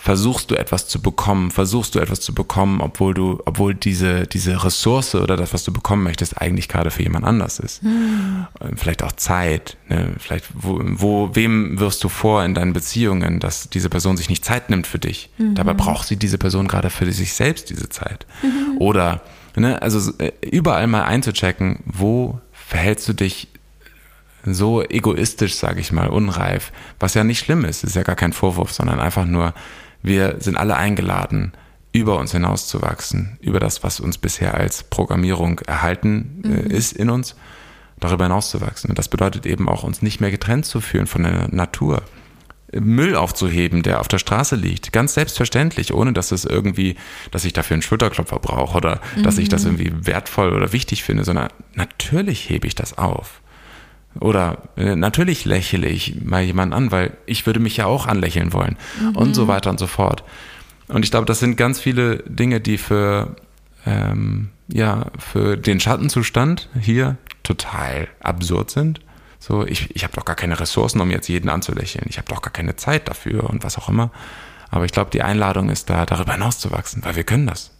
versuchst 0.08 0.50
du 0.50 0.54
etwas 0.54 0.88
zu 0.88 1.02
bekommen, 1.02 1.50
versuchst 1.50 1.94
du 1.94 1.98
etwas 1.98 2.20
zu 2.20 2.32
bekommen, 2.32 2.80
obwohl 2.80 3.12
du, 3.12 3.42
obwohl 3.44 3.74
diese, 3.74 4.26
diese 4.26 4.64
Ressource 4.64 5.14
oder 5.14 5.36
das, 5.36 5.52
was 5.52 5.64
du 5.64 5.70
bekommen 5.70 6.02
möchtest, 6.02 6.40
eigentlich 6.40 6.66
gerade 6.66 6.90
für 6.90 7.02
jemand 7.02 7.26
anders 7.26 7.58
ist. 7.58 7.82
Hm. 7.82 8.46
Vielleicht 8.76 9.02
auch 9.02 9.12
Zeit, 9.12 9.76
ne? 9.90 10.14
vielleicht, 10.18 10.46
wo, 10.54 10.80
wo, 10.82 11.34
wem 11.34 11.78
wirst 11.78 12.02
du 12.04 12.08
vor 12.08 12.42
in 12.42 12.54
deinen 12.54 12.72
Beziehungen, 12.72 13.38
dass 13.38 13.68
diese 13.68 13.90
Person 13.90 14.16
sich 14.16 14.30
nicht 14.30 14.46
Zeit 14.46 14.70
nimmt 14.70 14.86
für 14.86 14.98
dich? 14.98 15.28
Mhm. 15.36 15.56
Dabei 15.56 15.74
braucht 15.74 16.08
sie 16.08 16.16
diese 16.16 16.38
Person 16.38 16.68
gerade 16.68 16.88
für 16.88 17.12
sich 17.12 17.34
selbst 17.34 17.68
diese 17.68 17.90
Zeit. 17.90 18.26
Mhm. 18.42 18.78
Oder, 18.78 19.20
ne, 19.56 19.82
also 19.82 20.10
äh, 20.16 20.32
überall 20.40 20.86
mal 20.86 21.04
einzuchecken, 21.04 21.80
wo 21.84 22.40
verhältst 22.50 23.06
du 23.10 23.12
dich 23.12 23.48
so 24.46 24.82
egoistisch, 24.82 25.56
sage 25.56 25.80
ich 25.80 25.92
mal, 25.92 26.08
unreif, 26.08 26.72
was 26.98 27.12
ja 27.12 27.24
nicht 27.24 27.40
schlimm 27.40 27.66
ist, 27.66 27.84
ist 27.84 27.94
ja 27.94 28.04
gar 28.04 28.16
kein 28.16 28.32
Vorwurf, 28.32 28.72
sondern 28.72 29.00
einfach 29.00 29.26
nur, 29.26 29.52
wir 30.02 30.36
sind 30.38 30.56
alle 30.56 30.76
eingeladen, 30.76 31.52
über 31.92 32.18
uns 32.18 32.32
hinauszuwachsen, 32.32 33.38
über 33.40 33.60
das, 33.60 33.82
was 33.82 34.00
uns 34.00 34.18
bisher 34.18 34.54
als 34.54 34.82
Programmierung 34.84 35.60
erhalten 35.60 36.42
äh, 36.44 36.48
mhm. 36.48 36.70
ist 36.70 36.92
in 36.92 37.10
uns, 37.10 37.34
darüber 37.98 38.24
hinauszuwachsen. 38.24 38.90
Und 38.90 38.98
das 38.98 39.08
bedeutet 39.08 39.46
eben 39.46 39.68
auch, 39.68 39.82
uns 39.82 40.02
nicht 40.02 40.20
mehr 40.20 40.30
getrennt 40.30 40.66
zu 40.66 40.80
fühlen 40.80 41.06
von 41.06 41.22
der 41.24 41.48
Natur. 41.48 42.02
Müll 42.72 43.16
aufzuheben, 43.16 43.82
der 43.82 44.00
auf 44.00 44.08
der 44.08 44.18
Straße 44.18 44.54
liegt. 44.54 44.92
Ganz 44.92 45.14
selbstverständlich, 45.14 45.94
ohne 45.94 46.12
dass 46.12 46.32
es 46.32 46.44
irgendwie, 46.44 46.96
dass 47.30 47.46
ich 47.46 47.54
dafür 47.54 47.76
einen 47.76 47.82
Schulterklopfer 47.82 48.38
brauche 48.38 48.76
oder 48.76 49.00
mhm. 49.16 49.22
dass 49.22 49.38
ich 49.38 49.48
das 49.48 49.64
mhm. 49.64 49.78
irgendwie 49.78 50.06
wertvoll 50.06 50.52
oder 50.52 50.72
wichtig 50.72 51.02
finde, 51.02 51.24
sondern 51.24 51.48
natürlich 51.74 52.50
hebe 52.50 52.66
ich 52.66 52.74
das 52.74 52.98
auf. 52.98 53.40
Oder 54.20 54.62
äh, 54.76 54.96
natürlich 54.96 55.44
lächle 55.44 55.88
ich 55.88 56.22
mal 56.24 56.42
jemanden 56.42 56.74
an, 56.74 56.90
weil 56.90 57.16
ich 57.26 57.46
würde 57.46 57.60
mich 57.60 57.76
ja 57.76 57.86
auch 57.86 58.06
anlächeln 58.06 58.52
wollen 58.52 58.76
mhm. 59.00 59.16
und 59.16 59.34
so 59.34 59.48
weiter 59.48 59.70
und 59.70 59.78
so 59.78 59.86
fort. 59.86 60.24
Und 60.88 61.04
ich 61.04 61.10
glaube, 61.10 61.26
das 61.26 61.38
sind 61.38 61.56
ganz 61.56 61.78
viele 61.78 62.18
Dinge, 62.26 62.60
die 62.60 62.78
für, 62.78 63.36
ähm, 63.86 64.48
ja, 64.68 65.06
für 65.18 65.56
den 65.56 65.80
Schattenzustand 65.80 66.68
hier 66.80 67.16
total 67.42 68.08
absurd 68.20 68.70
sind. 68.70 69.00
So, 69.38 69.64
ich, 69.64 69.94
ich 69.94 70.02
habe 70.02 70.14
doch 70.14 70.24
gar 70.24 70.36
keine 70.36 70.58
Ressourcen, 70.58 71.00
um 71.00 71.10
jetzt 71.10 71.28
jeden 71.28 71.48
anzulächeln. 71.48 72.06
Ich 72.08 72.18
habe 72.18 72.28
doch 72.28 72.42
gar 72.42 72.52
keine 72.52 72.74
Zeit 72.76 73.08
dafür 73.08 73.48
und 73.48 73.62
was 73.62 73.78
auch 73.78 73.88
immer. 73.88 74.10
Aber 74.70 74.84
ich 74.84 74.92
glaube, 74.92 75.10
die 75.10 75.22
Einladung 75.22 75.70
ist 75.70 75.88
da, 75.88 76.04
darüber 76.06 76.32
hinauszuwachsen, 76.32 77.04
weil 77.04 77.16
wir 77.16 77.24
können 77.24 77.46
das. 77.46 77.70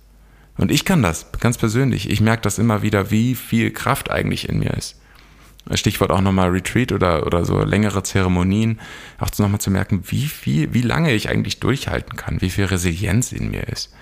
Und 0.57 0.71
ich 0.71 0.85
kann 0.85 1.02
das, 1.02 1.30
ganz 1.40 1.59
persönlich. 1.59 2.11
Ich 2.11 2.21
merke 2.21 2.42
das 2.42 2.59
immer 2.59 2.83
wieder, 2.83 3.11
wie 3.11 3.35
viel 3.35 3.71
Kraft 3.71 4.11
eigentlich 4.11 4.49
in 4.49 4.59
mir 4.59 4.75
ist. 4.75 5.00
Stichwort 5.75 6.10
auch 6.10 6.20
nochmal 6.20 6.50
Retreat 6.50 6.92
oder, 6.92 7.26
oder 7.26 7.44
so 7.44 7.62
längere 7.62 8.02
Zeremonien, 8.02 8.80
auch 9.18 9.30
nochmal 9.38 9.60
zu 9.60 9.70
merken, 9.70 10.02
wie 10.06 10.26
viel, 10.26 10.72
wie 10.72 10.82
lange 10.82 11.12
ich 11.12 11.28
eigentlich 11.28 11.60
durchhalten 11.60 12.16
kann, 12.16 12.40
wie 12.40 12.50
viel 12.50 12.64
Resilienz 12.66 13.32
in 13.32 13.50
mir 13.50 13.68
ist. 13.68 13.92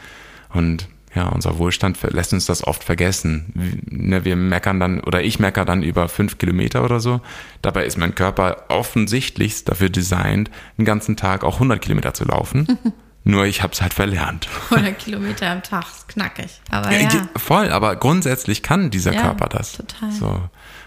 Und 0.51 0.89
ja, 1.17 1.29
unser 1.29 1.59
Wohlstand 1.59 1.99
lässt 2.03 2.35
uns 2.35 2.45
das 2.45 2.63
oft 2.63 2.85
vergessen. 2.85 3.81
Ne, 3.89 4.25
wir 4.27 4.37
meckern 4.37 4.79
dann, 4.79 5.01
oder 5.01 5.23
ich 5.23 5.39
meckere 5.39 5.65
dann 5.65 5.83
über 5.83 6.09
fünf 6.09 6.37
Kilometer 6.37 6.85
oder 6.85 7.01
so. 7.01 7.23
Dabei 7.63 7.87
ist 7.87 7.97
mein 7.97 8.15
Körper 8.15 8.67
offensichtlich 8.69 9.65
dafür 9.65 9.89
designt, 9.89 10.51
den 10.77 10.85
ganzen 10.85 11.17
Tag 11.17 11.43
auch 11.43 11.55
100 11.55 11.81
Kilometer 11.81 12.13
zu 12.13 12.27
laufen. 12.27 12.79
Nur 13.25 13.45
ich 13.47 13.63
habe 13.63 13.73
es 13.73 13.83
halt 13.83 13.93
verlernt. 13.93 14.47
100 14.71 14.99
Kilometer 14.99 15.51
am 15.51 15.63
Tag, 15.63 15.87
ist 15.87 16.07
knackig. 16.07 16.61
Aber 16.71 16.93
ja, 16.93 17.01
ja. 17.01 17.29
Voll, 17.37 17.71
aber 17.71 17.97
grundsätzlich 17.97 18.63
kann 18.63 18.91
dieser 18.91 19.13
ja, 19.15 19.23
Körper 19.23 19.49
das. 19.49 19.73
Total. 19.73 20.13
So. 20.13 20.43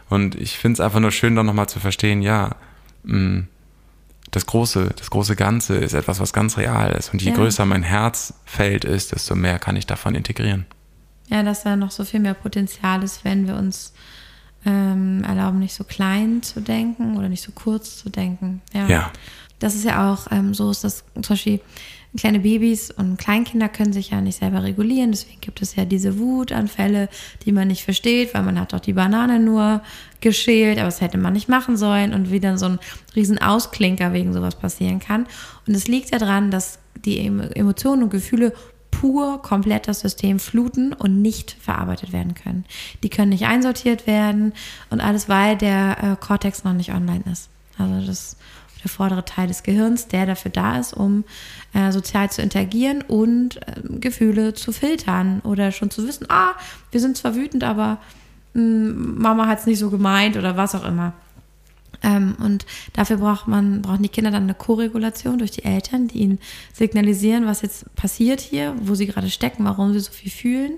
Und 0.09 0.35
ich 0.35 0.57
finde 0.57 0.73
es 0.73 0.79
einfach 0.79 0.99
nur 0.99 1.11
schön, 1.11 1.35
dann 1.35 1.45
nochmal 1.45 1.69
zu 1.69 1.79
verstehen, 1.79 2.21
ja, 2.21 2.55
mh, 3.03 3.17
mm, 3.17 3.47
das 4.31 4.45
große, 4.45 4.91
das 4.95 5.09
große 5.09 5.35
Ganze 5.35 5.77
ist 5.77 5.93
etwas, 5.93 6.19
was 6.19 6.33
ganz 6.33 6.57
real 6.57 6.91
ist. 6.91 7.11
Und 7.13 7.21
je 7.21 7.29
ja. 7.29 7.35
größer 7.35 7.65
mein 7.65 7.83
Herzfeld 7.83 8.85
ist, 8.85 9.11
desto 9.11 9.35
mehr 9.35 9.57
kann 9.57 9.75
ich 9.75 9.87
davon 9.87 10.13
integrieren. 10.13 10.65
Ja, 11.29 11.43
dass 11.43 11.63
da 11.63 11.75
noch 11.75 11.91
so 11.91 12.05
viel 12.05 12.19
mehr 12.19 12.33
Potenzial 12.33 13.03
ist, 13.03 13.23
wenn 13.23 13.47
wir 13.47 13.55
uns 13.55 13.93
ähm, 14.65 15.23
erlauben, 15.23 15.59
nicht 15.59 15.73
so 15.73 15.83
klein 15.83 16.43
zu 16.43 16.61
denken 16.61 17.17
oder 17.17 17.29
nicht 17.29 17.43
so 17.43 17.51
kurz 17.53 17.97
zu 17.97 18.09
denken. 18.09 18.61
Ja. 18.73 18.87
ja. 18.87 19.11
Das 19.59 19.75
ist 19.75 19.85
ja 19.85 20.11
auch 20.11 20.27
ähm, 20.31 20.53
so, 20.53 20.71
ist 20.71 20.83
das 20.83 21.03
zum 21.13 21.23
Beispiel 21.23 21.61
kleine 22.17 22.39
Babys 22.39 22.91
und 22.91 23.17
Kleinkinder 23.17 23.69
können 23.69 23.93
sich 23.93 24.09
ja 24.09 24.21
nicht 24.21 24.39
selber 24.39 24.63
regulieren. 24.63 25.11
Deswegen 25.11 25.41
gibt 25.41 25.61
es 25.61 25.75
ja 25.75 25.85
diese 25.85 26.17
Wutanfälle, 26.17 27.07
die 27.45 27.51
man 27.51 27.67
nicht 27.67 27.83
versteht, 27.83 28.33
weil 28.33 28.43
man 28.43 28.59
hat 28.59 28.73
doch 28.73 28.79
die 28.79 28.93
Banane 28.93 29.39
nur 29.39 29.81
geschält, 30.21 30.77
aber 30.77 30.87
das 30.87 31.01
hätte 31.01 31.17
man 31.17 31.33
nicht 31.33 31.49
machen 31.49 31.77
sollen 31.77 32.13
und 32.13 32.31
wie 32.31 32.39
dann 32.39 32.57
so 32.57 32.65
ein 32.65 32.79
riesen 33.15 33.39
Ausklinker 33.39 34.11
wegen 34.13 34.33
sowas 34.33 34.55
passieren 34.55 34.99
kann. 34.99 35.27
Und 35.67 35.75
es 35.75 35.87
liegt 35.87 36.13
daran, 36.13 36.49
dass 36.51 36.79
die 37.05 37.19
Emotionen 37.19 38.03
und 38.03 38.09
Gefühle 38.09 38.53
pur 38.91 39.41
komplett 39.41 39.87
das 39.87 40.01
System 40.01 40.39
fluten 40.39 40.93
und 40.93 41.21
nicht 41.21 41.55
verarbeitet 41.59 42.11
werden 42.11 42.33
können. 42.33 42.65
Die 43.03 43.09
können 43.09 43.29
nicht 43.29 43.45
einsortiert 43.45 44.07
werden 44.07 44.53
und 44.89 44.99
alles, 44.99 45.29
weil 45.29 45.55
der 45.57 45.97
äh, 46.03 46.15
Cortex 46.19 46.63
noch 46.63 46.73
nicht 46.73 46.91
online 46.91 47.23
ist. 47.31 47.49
Also 47.77 48.05
das 48.05 48.35
der 48.83 48.89
vordere 48.89 49.25
Teil 49.25 49.47
des 49.47 49.63
Gehirns, 49.63 50.07
der 50.07 50.25
dafür 50.25 50.51
da 50.51 50.77
ist, 50.77 50.93
um 50.93 51.23
äh, 51.73 51.91
sozial 51.91 52.29
zu 52.31 52.41
interagieren 52.41 53.01
und 53.01 53.57
äh, 53.57 53.81
Gefühle 53.99 54.53
zu 54.53 54.71
filtern 54.71 55.41
oder 55.43 55.71
schon 55.71 55.91
zu 55.91 56.07
wissen, 56.07 56.27
ah, 56.29 56.53
wir 56.91 56.99
sind 56.99 57.17
zwar 57.17 57.35
wütend, 57.35 57.63
aber 57.63 57.99
mh, 58.53 58.61
hm, 58.61 59.21
Mama 59.21 59.47
hat 59.47 59.59
es 59.59 59.65
nicht 59.65 59.79
so 59.79 59.89
gemeint 59.89 60.37
oder 60.37 60.57
was 60.57 60.75
auch 60.75 60.85
immer. 60.85 61.13
Ähm, 62.01 62.35
und 62.39 62.65
dafür 62.93 63.17
braucht 63.17 63.47
man, 63.47 63.81
brauchen 63.81 64.03
die 64.03 64.09
Kinder 64.09 64.31
dann 64.31 64.43
eine 64.43 64.53
Koregulation 64.53 65.37
durch 65.37 65.51
die 65.51 65.65
Eltern, 65.65 66.07
die 66.07 66.19
ihnen 66.19 66.39
signalisieren, 66.73 67.45
was 67.45 67.61
jetzt 67.61 67.93
passiert 67.95 68.39
hier, 68.39 68.73
wo 68.81 68.95
sie 68.95 69.07
gerade 69.07 69.29
stecken, 69.29 69.65
warum 69.65 69.93
sie 69.93 69.99
so 69.99 70.11
viel 70.11 70.31
fühlen. 70.31 70.77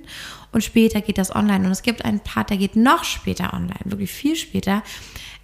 Und 0.51 0.63
später 0.63 1.01
geht 1.01 1.17
das 1.17 1.33
online. 1.35 1.65
Und 1.65 1.71
es 1.71 1.83
gibt 1.83 2.03
einen 2.03 2.19
Part, 2.19 2.49
der 2.49 2.57
geht 2.57 2.75
noch 2.75 3.03
später 3.03 3.53
online, 3.53 3.79
wirklich 3.85 4.11
viel 4.11 4.35
später 4.35 4.83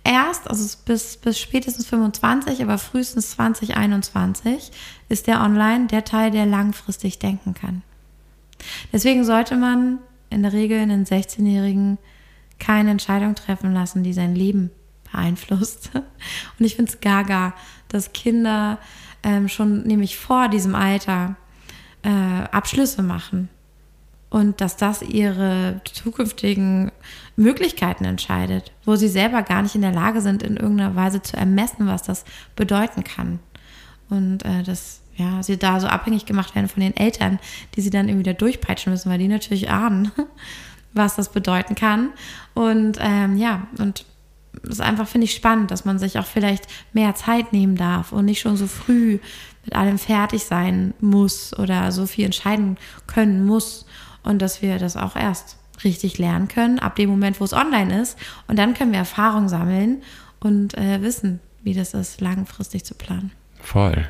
erst, 0.04 0.50
also 0.50 0.78
bis, 0.86 1.18
bis 1.18 1.40
spätestens 1.40 1.88
25, 1.88 2.62
aber 2.62 2.78
frühestens 2.78 3.32
2021 3.32 4.72
ist 5.10 5.28
der 5.28 5.42
online 5.42 5.88
der 5.88 6.04
Teil, 6.04 6.32
der 6.32 6.46
langfristig 6.46 7.20
denken 7.20 7.54
kann. 7.54 7.84
Deswegen 8.92 9.24
sollte 9.24 9.56
man 9.56 10.00
in 10.30 10.44
der 10.44 10.54
Regel 10.54 10.80
einen 10.80 11.06
16-Jährigen 11.06 11.98
keine 12.60 12.92
Entscheidung 12.92 13.36
treffen 13.36 13.74
lassen, 13.74 14.04
die 14.04 14.14
sein 14.14 14.36
Leben 14.36 14.72
beeinflusst. 15.12 15.92
Und 16.60 16.66
ich 16.66 16.76
finde 16.76 16.92
es 16.92 17.00
gaga, 17.00 17.54
dass 17.88 18.14
Kinder 18.14 18.80
ähm, 19.24 19.48
schon 19.48 19.84
nämlich 19.84 20.18
vor 20.18 20.50
diesem 20.50 20.76
Alter 20.76 21.36
äh, 22.04 22.10
Abschlüsse 22.10 23.04
machen 23.04 23.50
und 24.30 24.60
dass 24.60 24.76
das 24.76 25.02
ihre 25.02 25.82
zukünftigen 25.86 26.92
Möglichkeiten 27.38 28.04
entscheidet, 28.04 28.72
wo 28.84 28.96
sie 28.96 29.08
selber 29.08 29.42
gar 29.42 29.62
nicht 29.62 29.76
in 29.76 29.82
der 29.82 29.94
Lage 29.94 30.22
sind, 30.22 30.44
in 30.44 30.58
irgendeiner 30.58 30.96
Weise 30.96 31.22
zu 31.22 31.38
ermessen, 31.38 31.88
was 31.88 32.04
das 32.04 32.26
bedeuten 32.56 33.04
kann. 33.04 33.40
Und 34.10 34.44
äh, 34.44 34.64
dass 34.64 35.02
ja, 35.16 35.42
sie 35.42 35.58
da 35.58 35.80
so 35.80 35.88
abhängig 35.88 36.26
gemacht 36.26 36.56
werden 36.56 36.68
von 36.68 36.82
den 36.82 36.96
Eltern, 36.96 37.40
die 37.76 37.82
sie 37.82 37.90
dann 37.90 38.08
irgendwie 38.08 38.24
da 38.24 38.34
durchpeitschen 38.34 38.92
müssen, 38.92 39.10
weil 39.10 39.18
die 39.18 39.28
natürlich 39.28 39.70
ahnen, 39.70 40.12
was 40.94 41.16
das 41.16 41.32
bedeuten 41.32 41.76
kann. 41.76 42.10
Und 42.54 42.98
ähm, 43.00 43.38
ja, 43.38 43.68
und 43.80 44.06
es 44.64 44.70
ist 44.70 44.82
einfach, 44.82 45.08
finde 45.08 45.26
ich, 45.26 45.36
spannend, 45.36 45.72
dass 45.72 45.86
man 45.86 46.00
sich 46.00 46.20
auch 46.20 46.26
vielleicht 46.26 46.68
mehr 46.92 47.16
Zeit 47.16 47.54
nehmen 47.54 47.76
darf 47.76 48.12
und 48.12 48.26
nicht 48.26 48.42
schon 48.42 48.58
so 48.58 48.68
früh 48.68 49.20
mit 49.64 49.76
allem 49.76 49.98
fertig 49.98 50.44
sein 50.44 50.94
muss 51.00 51.58
oder 51.58 51.92
so 51.92 52.06
viel 52.06 52.26
entscheiden 52.26 52.78
können 53.06 53.46
muss 53.46 53.86
und 54.28 54.42
dass 54.42 54.62
wir 54.62 54.78
das 54.78 54.98
auch 54.98 55.16
erst 55.16 55.58
richtig 55.84 56.18
lernen 56.18 56.48
können, 56.48 56.80
ab 56.80 56.96
dem 56.96 57.10
Moment, 57.10 57.40
wo 57.40 57.46
es 57.46 57.54
online 57.54 58.02
ist. 58.02 58.18
Und 58.48 58.58
dann 58.58 58.74
können 58.74 58.92
wir 58.92 59.00
Erfahrung 59.00 59.48
sammeln 59.48 60.02
und 60.40 60.78
äh, 60.78 61.02
wissen, 61.02 61.40
wie 61.64 61.74
das 61.74 61.94
ist, 61.94 62.22
langfristig 62.22 62.84
zu 62.84 62.96
planen. 62.96 63.32
Voll. 63.62 64.08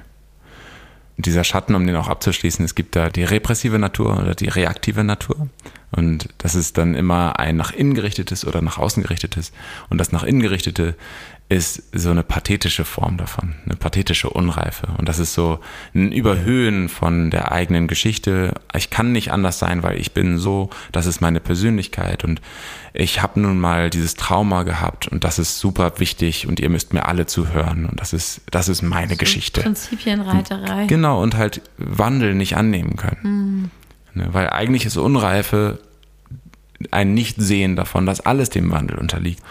dieser 1.17 1.43
Schatten, 1.43 1.73
um 1.73 1.85
den 1.87 1.95
auch 1.95 2.07
abzuschließen, 2.07 2.63
es 2.63 2.75
gibt 2.75 2.95
da 2.95 3.09
die 3.09 3.23
repressive 3.23 3.79
Natur 3.79 4.19
oder 4.19 4.35
die 4.35 4.49
reaktive 4.49 5.03
Natur. 5.03 5.49
Und 5.91 6.29
das 6.37 6.55
ist 6.55 6.77
dann 6.77 6.95
immer 6.95 7.39
ein 7.39 7.55
nach 7.55 7.71
innen 7.71 7.93
gerichtetes 7.93 8.45
oder 8.45 8.61
nach 8.61 8.77
außen 8.77 9.03
gerichtetes. 9.03 9.53
Und 9.89 9.99
das 9.99 10.11
nach 10.11 10.23
innen 10.23 10.41
gerichtete 10.41 10.95
ist 11.49 11.83
so 11.97 12.09
eine 12.11 12.23
pathetische 12.23 12.83
Form 12.83 13.15
davon, 13.15 13.55
eine 13.65 13.77
pathetische 13.77 14.29
Unreife. 14.29 14.87
Und 14.97 15.07
das 15.07 15.17
ist 15.17 15.33
so 15.33 15.59
ein 15.95 16.11
Überhöhen 16.11 16.89
von 16.89 17.31
der 17.31 17.53
eigenen 17.53 17.87
Geschichte. 17.87 18.53
Ich 18.75 18.89
kann 18.89 19.13
nicht 19.13 19.31
anders 19.31 19.57
sein, 19.57 19.81
weil 19.81 19.97
ich 19.97 20.11
bin 20.11 20.39
so, 20.39 20.69
das 20.91 21.05
ist 21.05 21.21
meine 21.21 21.39
Persönlichkeit 21.39 22.25
und 22.25 22.41
ich 22.93 23.21
habe 23.21 23.39
nun 23.39 23.59
mal 23.59 23.89
dieses 23.89 24.15
Trauma 24.15 24.63
gehabt 24.63 25.07
und 25.07 25.23
das 25.23 25.39
ist 25.39 25.59
super 25.59 25.99
wichtig 25.99 26.47
und 26.47 26.59
ihr 26.59 26.69
müsst 26.69 26.93
mir 26.93 27.05
alle 27.05 27.27
zuhören 27.27 27.85
und 27.85 28.01
das 28.01 28.11
ist, 28.11 28.41
das 28.51 28.67
ist 28.67 28.81
meine 28.81 29.13
so 29.13 29.17
Geschichte. 29.17 29.61
Prinzipienreiterei. 29.61 30.87
Genau, 30.87 31.21
und 31.21 31.37
halt 31.37 31.61
Wandel 31.77 32.35
nicht 32.35 32.57
annehmen 32.57 32.97
können. 32.97 33.19
Mhm. 33.23 33.71
Ne, 34.17 34.29
weil 34.31 34.49
eigentlich 34.49 34.85
ist 34.85 34.97
Unreife 34.97 35.79
ein 36.91 37.13
Nichtsehen 37.13 37.75
davon, 37.75 38.05
dass 38.05 38.21
alles 38.21 38.49
dem 38.49 38.71
Wandel 38.71 38.97
unterliegt 38.97 39.41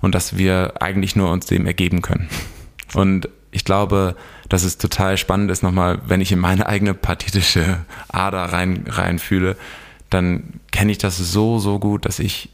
und 0.00 0.14
dass 0.14 0.36
wir 0.36 0.74
eigentlich 0.80 1.16
nur 1.16 1.30
uns 1.30 1.46
dem 1.46 1.66
ergeben 1.66 2.02
können. 2.02 2.28
Und 2.94 3.28
ich 3.50 3.64
glaube, 3.64 4.16
dass 4.48 4.64
es 4.64 4.78
total 4.78 5.16
spannend 5.16 5.50
ist, 5.50 5.62
nochmal, 5.62 6.00
wenn 6.06 6.20
ich 6.20 6.32
in 6.32 6.38
meine 6.38 6.66
eigene 6.66 6.94
pathetische 6.94 7.84
Ader 8.08 8.44
rein, 8.52 8.84
reinfühle, 8.88 9.56
dann 10.10 10.60
kenne 10.70 10.92
ich 10.92 10.98
das 10.98 11.18
so, 11.18 11.58
so 11.58 11.78
gut, 11.78 12.04
dass 12.04 12.18
ich 12.18 12.50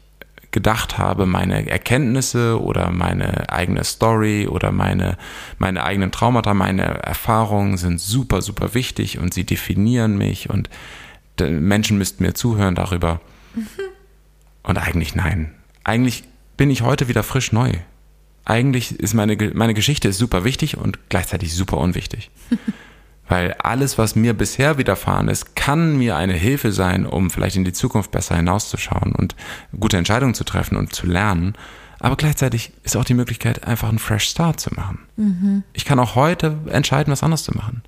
gedacht 0.51 0.97
habe, 0.97 1.25
meine 1.25 1.69
Erkenntnisse 1.69 2.61
oder 2.61 2.89
meine 2.89 3.49
eigene 3.51 3.83
Story 3.83 4.47
oder 4.47 4.71
meine, 4.71 5.17
meine 5.57 5.83
eigenen 5.83 6.11
Traumata, 6.11 6.53
meine 6.53 6.83
Erfahrungen 6.83 7.77
sind 7.77 7.99
super, 7.99 8.41
super 8.41 8.73
wichtig 8.73 9.19
und 9.19 9.33
sie 9.33 9.43
definieren 9.43 10.17
mich 10.17 10.49
und 10.49 10.69
Menschen 11.39 11.97
müssten 11.97 12.23
mir 12.23 12.33
zuhören 12.33 12.75
darüber. 12.75 13.21
Mhm. 13.55 13.67
Und 14.63 14.77
eigentlich 14.77 15.15
nein. 15.15 15.53
Eigentlich 15.83 16.23
bin 16.57 16.69
ich 16.69 16.81
heute 16.81 17.07
wieder 17.07 17.23
frisch 17.23 17.51
neu. 17.51 17.73
Eigentlich 18.45 18.99
ist 18.99 19.13
meine, 19.13 19.35
meine 19.53 19.73
Geschichte 19.73 20.07
ist 20.07 20.17
super 20.17 20.43
wichtig 20.43 20.77
und 20.77 21.09
gleichzeitig 21.09 21.53
super 21.53 21.77
unwichtig. 21.77 22.31
Weil 23.27 23.53
alles, 23.53 23.97
was 23.97 24.15
mir 24.15 24.35
bisher 24.35 24.77
widerfahren 24.77 25.29
ist, 25.29 25.55
kann 25.55 25.97
mir 25.97 26.15
eine 26.15 26.33
Hilfe 26.33 26.71
sein, 26.71 27.07
um 27.07 27.31
vielleicht 27.31 27.55
in 27.55 27.63
die 27.63 27.73
Zukunft 27.73 28.11
besser 28.11 28.35
hinauszuschauen 28.35 29.13
und 29.13 29.35
gute 29.79 29.97
Entscheidungen 29.97 30.35
zu 30.35 30.43
treffen 30.43 30.77
und 30.77 30.93
zu 30.93 31.07
lernen. 31.07 31.55
Aber 31.99 32.17
gleichzeitig 32.17 32.71
ist 32.83 32.95
auch 32.95 33.03
die 33.03 33.15
Möglichkeit, 33.15 33.65
einfach 33.65 33.89
einen 33.89 33.97
Fresh 33.97 34.25
Start 34.25 34.59
zu 34.59 34.71
machen. 34.75 34.99
Mhm. 35.15 35.63
Ich 35.73 35.85
kann 35.85 35.97
auch 35.97 36.13
heute 36.13 36.55
entscheiden, 36.67 37.11
was 37.11 37.23
anders 37.23 37.43
zu 37.43 37.57
machen. 37.57 37.81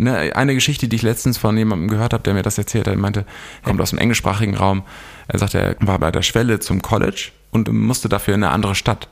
Ne, 0.00 0.34
eine 0.34 0.54
Geschichte, 0.54 0.88
die 0.88 0.96
ich 0.96 1.02
letztens 1.02 1.36
von 1.36 1.58
jemandem 1.58 1.88
gehört 1.88 2.14
habe, 2.14 2.22
der 2.22 2.32
mir 2.32 2.42
das 2.42 2.56
erzählt 2.56 2.88
hat, 2.88 2.96
meinte, 2.96 3.20
er 3.20 3.64
kommt 3.64 3.82
aus 3.82 3.90
dem 3.90 3.98
englischsprachigen 3.98 4.54
Raum. 4.54 4.82
Er 5.28 5.38
sagte, 5.38 5.58
er 5.58 5.76
war 5.80 5.98
bei 5.98 6.10
der 6.10 6.22
Schwelle 6.22 6.58
zum 6.58 6.80
College 6.80 7.32
und 7.50 7.70
musste 7.70 8.08
dafür 8.08 8.34
in 8.34 8.42
eine 8.42 8.52
andere 8.52 8.74
Stadt. 8.74 9.08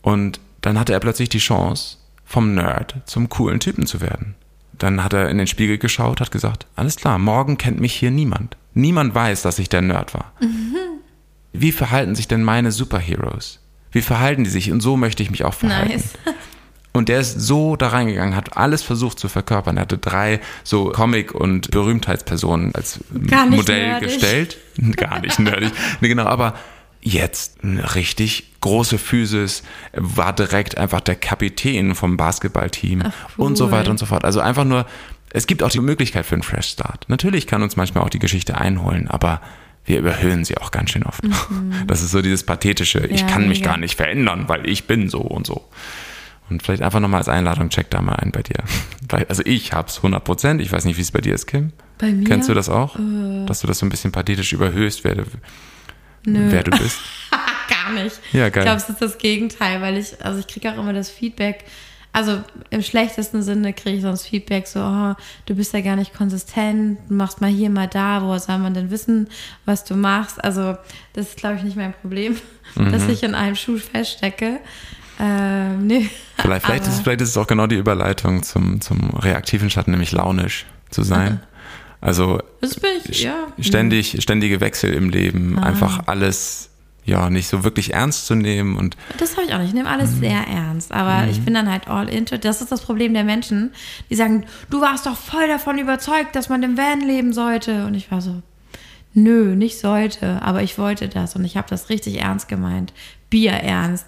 Und 0.00 0.40
dann 0.62 0.78
hatte 0.78 0.94
er 0.94 1.00
plötzlich 1.00 1.28
die 1.28 1.38
Chance, 1.38 1.98
vom 2.24 2.54
Nerd 2.54 3.02
zum 3.04 3.28
coolen 3.28 3.60
Typen 3.60 3.84
zu 3.84 4.00
werden. 4.00 4.34
Dann 4.72 5.04
hat 5.04 5.12
er 5.12 5.28
in 5.28 5.36
den 5.36 5.46
Spiegel 5.46 5.76
geschaut, 5.76 6.22
hat 6.22 6.30
gesagt, 6.30 6.66
alles 6.74 6.96
klar, 6.96 7.18
morgen 7.18 7.58
kennt 7.58 7.78
mich 7.78 7.92
hier 7.92 8.10
niemand. 8.10 8.56
Niemand 8.72 9.14
weiß, 9.14 9.42
dass 9.42 9.58
ich 9.58 9.68
der 9.68 9.82
Nerd 9.82 10.14
war. 10.14 10.32
Mhm. 10.40 10.76
Wie 11.52 11.72
verhalten 11.72 12.14
sich 12.14 12.28
denn 12.28 12.42
meine 12.42 12.72
Superheroes? 12.72 13.60
Wie 13.90 14.00
verhalten 14.00 14.44
die 14.44 14.50
sich? 14.50 14.72
Und 14.72 14.80
so 14.80 14.96
möchte 14.96 15.22
ich 15.22 15.30
mich 15.30 15.44
auch 15.44 15.52
verhalten. 15.52 15.92
Nice. 15.92 16.14
Und 17.02 17.08
der 17.08 17.18
ist 17.18 17.40
so 17.40 17.74
da 17.74 17.88
reingegangen, 17.88 18.36
hat 18.36 18.56
alles 18.56 18.84
versucht 18.84 19.18
zu 19.18 19.28
verkörpern. 19.28 19.76
Er 19.76 19.80
hatte 19.80 19.98
drei 19.98 20.38
so 20.62 20.90
Comic- 20.90 21.34
und 21.34 21.72
Berühmtheitspersonen 21.72 22.72
als 22.76 23.00
Modell 23.10 23.88
nerdig. 23.88 24.08
gestellt. 24.08 24.58
Gar 24.96 25.18
nicht 25.18 25.40
nerdig. 25.40 25.72
nee, 26.00 26.06
genau, 26.06 26.26
aber 26.26 26.54
jetzt 27.00 27.64
eine 27.64 27.96
richtig 27.96 28.52
große 28.60 28.98
Physis, 28.98 29.64
war 29.94 30.32
direkt 30.32 30.78
einfach 30.78 31.00
der 31.00 31.16
Kapitän 31.16 31.96
vom 31.96 32.16
Basketballteam 32.16 33.02
Ach, 33.04 33.12
cool. 33.36 33.46
und 33.46 33.56
so 33.56 33.72
weiter 33.72 33.90
und 33.90 33.98
so 33.98 34.06
fort. 34.06 34.24
Also 34.24 34.38
einfach 34.38 34.62
nur, 34.62 34.86
es 35.30 35.48
gibt 35.48 35.64
auch 35.64 35.70
die 35.70 35.80
Möglichkeit 35.80 36.24
für 36.24 36.36
einen 36.36 36.44
Fresh 36.44 36.68
Start. 36.68 37.06
Natürlich 37.08 37.48
kann 37.48 37.64
uns 37.64 37.74
manchmal 37.74 38.04
auch 38.04 38.10
die 38.10 38.20
Geschichte 38.20 38.58
einholen, 38.58 39.08
aber 39.08 39.40
wir 39.84 39.98
überhöhen 39.98 40.44
sie 40.44 40.56
auch 40.58 40.70
ganz 40.70 40.90
schön 40.92 41.02
oft. 41.02 41.24
Mhm. 41.24 41.82
Das 41.88 42.00
ist 42.00 42.12
so 42.12 42.22
dieses 42.22 42.46
pathetische, 42.46 43.00
ich 43.08 43.22
ja, 43.22 43.26
kann 43.26 43.48
mich 43.48 43.58
mega. 43.58 43.72
gar 43.72 43.78
nicht 43.78 43.96
verändern, 43.96 44.44
weil 44.46 44.68
ich 44.68 44.86
bin 44.86 45.08
so 45.08 45.18
und 45.18 45.48
so. 45.48 45.68
Und 46.52 46.62
vielleicht 46.62 46.82
einfach 46.82 47.00
nochmal 47.00 47.18
als 47.18 47.28
Einladung, 47.28 47.70
check 47.70 47.88
da 47.90 48.02
mal 48.02 48.14
ein 48.14 48.30
bei 48.32 48.42
dir. 48.42 48.56
Also 49.28 49.42
ich 49.44 49.74
hab's 49.74 49.98
100 49.98 50.24
Prozent. 50.24 50.62
Ich 50.62 50.72
weiß 50.72 50.86
nicht, 50.86 50.96
wie 50.96 51.02
es 51.02 51.10
bei 51.10 51.20
dir 51.20 51.34
ist, 51.34 51.46
Kim. 51.46 51.72
Bei 51.98 52.12
mir? 52.12 52.26
Kennst 52.26 52.48
du 52.48 52.54
das 52.54 52.70
auch? 52.70 52.98
Äh, 52.98 53.44
Dass 53.44 53.60
du 53.60 53.66
das 53.66 53.78
so 53.78 53.84
ein 53.84 53.90
bisschen 53.90 54.10
pathetisch 54.10 54.54
überhöhst, 54.54 55.04
wer, 55.04 55.16
wer 56.24 56.62
du 56.62 56.70
bist? 56.70 56.98
Gar 57.68 57.92
nicht. 57.92 58.18
Ja, 58.32 58.48
geil. 58.48 58.62
Ich 58.62 58.64
glaube, 58.64 58.78
es 58.78 58.88
ist 58.88 59.02
das 59.02 59.18
Gegenteil, 59.18 59.82
weil 59.82 59.98
ich, 59.98 60.24
also 60.24 60.38
ich 60.38 60.46
kriege 60.46 60.72
auch 60.72 60.78
immer 60.78 60.94
das 60.94 61.10
Feedback, 61.10 61.64
also 62.12 62.42
im 62.70 62.82
schlechtesten 62.82 63.42
Sinne 63.42 63.72
kriege 63.72 63.96
ich 63.96 64.02
sonst 64.02 64.26
Feedback 64.26 64.66
so, 64.66 64.80
oh, 64.80 65.14
du 65.46 65.54
bist 65.54 65.72
ja 65.72 65.80
gar 65.80 65.96
nicht 65.96 66.14
konsistent, 66.14 66.98
du 67.08 67.14
machst 67.14 67.40
mal 67.40 67.50
hier, 67.50 67.70
mal 67.70 67.88
da, 67.88 68.22
woher 68.22 68.38
soll 68.38 68.58
man 68.58 68.74
denn 68.74 68.90
wissen, 68.90 69.28
was 69.64 69.84
du 69.84 69.94
machst? 69.94 70.42
Also 70.42 70.76
das 71.14 71.28
ist, 71.28 71.36
glaube 71.38 71.56
ich, 71.56 71.62
nicht 71.62 71.76
mein 71.76 71.94
Problem, 71.94 72.36
mhm. 72.74 72.92
dass 72.92 73.08
ich 73.08 73.22
in 73.22 73.34
einem 73.34 73.56
Schuh 73.56 73.78
feststecke. 73.78 74.60
Ähm, 75.20 75.86
nee. 75.86 76.10
Vielleicht, 76.38 76.66
vielleicht, 76.66 76.86
ist, 76.86 77.02
vielleicht 77.02 77.20
ist 77.20 77.30
es 77.30 77.36
auch 77.36 77.46
genau 77.46 77.66
die 77.66 77.76
Überleitung 77.76 78.42
zum, 78.42 78.80
zum 78.80 79.10
reaktiven 79.10 79.70
Schatten, 79.70 79.92
nämlich 79.92 80.12
launisch 80.12 80.66
zu 80.90 81.02
sein. 81.02 81.40
Also 82.00 82.40
ich, 83.04 83.22
ja. 83.22 83.46
ständig, 83.60 84.20
ständige 84.20 84.60
Wechsel 84.60 84.92
im 84.92 85.10
Leben, 85.10 85.56
ah. 85.56 85.62
einfach 85.62 86.00
alles 86.06 86.70
ja 87.04 87.30
nicht 87.30 87.48
so 87.48 87.64
wirklich 87.64 87.94
ernst 87.94 88.26
zu 88.26 88.34
nehmen 88.34 88.76
und 88.76 88.96
das 89.18 89.36
habe 89.36 89.46
ich 89.46 89.54
auch 89.54 89.58
nicht. 89.58 89.68
Ich 89.68 89.74
nehme 89.74 89.88
alles 89.88 90.12
mhm. 90.12 90.20
sehr 90.20 90.46
ernst, 90.46 90.92
aber 90.92 91.24
mhm. 91.24 91.30
ich 91.30 91.44
bin 91.44 91.54
dann 91.54 91.70
halt 91.70 91.88
all 91.88 92.08
into. 92.08 92.38
Das 92.38 92.60
ist 92.60 92.70
das 92.70 92.82
Problem 92.82 93.14
der 93.14 93.24
Menschen, 93.24 93.72
die 94.10 94.14
sagen, 94.14 94.46
du 94.70 94.80
warst 94.80 95.06
doch 95.06 95.16
voll 95.16 95.46
davon 95.48 95.78
überzeugt, 95.78 96.34
dass 96.36 96.48
man 96.48 96.62
im 96.62 96.76
Van 96.76 97.00
leben 97.00 97.32
sollte 97.32 97.86
und 97.86 97.94
ich 97.94 98.10
war 98.10 98.20
so, 98.20 98.42
nö, 99.14 99.54
nicht 99.54 99.78
sollte, 99.78 100.42
aber 100.42 100.62
ich 100.62 100.78
wollte 100.78 101.08
das 101.08 101.36
und 101.36 101.44
ich 101.44 101.56
habe 101.56 101.68
das 101.68 101.88
richtig 101.88 102.20
ernst 102.20 102.48
gemeint, 102.48 102.92
Bier 103.30 103.52
ernst 103.52 104.06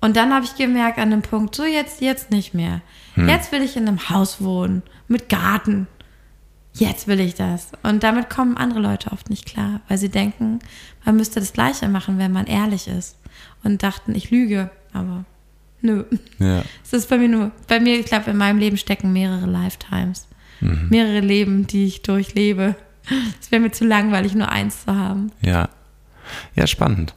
und 0.00 0.16
dann 0.16 0.32
habe 0.32 0.44
ich 0.44 0.56
gemerkt 0.56 0.98
an 0.98 1.10
dem 1.10 1.22
Punkt, 1.22 1.54
so 1.54 1.64
jetzt, 1.64 2.00
jetzt 2.00 2.30
nicht 2.30 2.54
mehr. 2.54 2.80
Hm. 3.14 3.28
Jetzt 3.28 3.52
will 3.52 3.62
ich 3.62 3.76
in 3.76 3.86
einem 3.86 4.08
Haus 4.08 4.42
wohnen, 4.42 4.82
mit 5.08 5.28
Garten. 5.28 5.86
Jetzt 6.74 7.06
will 7.06 7.20
ich 7.20 7.34
das. 7.34 7.72
Und 7.82 8.02
damit 8.02 8.30
kommen 8.30 8.56
andere 8.56 8.80
Leute 8.80 9.12
oft 9.12 9.28
nicht 9.28 9.44
klar, 9.44 9.80
weil 9.88 9.98
sie 9.98 10.08
denken, 10.08 10.60
man 11.04 11.16
müsste 11.16 11.40
das 11.40 11.52
Gleiche 11.52 11.88
machen, 11.88 12.18
wenn 12.18 12.32
man 12.32 12.46
ehrlich 12.46 12.88
ist. 12.88 13.16
Und 13.62 13.82
dachten, 13.82 14.14
ich 14.14 14.30
lüge, 14.30 14.70
aber 14.92 15.24
nö. 15.82 16.04
Ja. 16.38 16.62
Es 16.82 16.92
ist 16.92 17.08
bei 17.10 17.18
mir 17.18 17.28
nur, 17.28 17.50
bei 17.68 17.78
mir, 17.78 17.98
ich 17.98 18.06
glaube, 18.06 18.30
in 18.30 18.36
meinem 18.36 18.58
Leben 18.58 18.78
stecken 18.78 19.12
mehrere 19.12 19.46
Lifetimes. 19.46 20.28
Mhm. 20.60 20.88
Mehrere 20.88 21.20
Leben, 21.20 21.66
die 21.66 21.86
ich 21.86 22.02
durchlebe. 22.02 22.74
Es 23.40 23.50
wäre 23.50 23.60
mir 23.60 23.72
zu 23.72 23.84
langweilig, 23.84 24.34
nur 24.34 24.48
eins 24.48 24.84
zu 24.84 24.94
haben. 24.94 25.32
Ja. 25.42 25.68
Ja, 26.54 26.66
spannend 26.66 27.14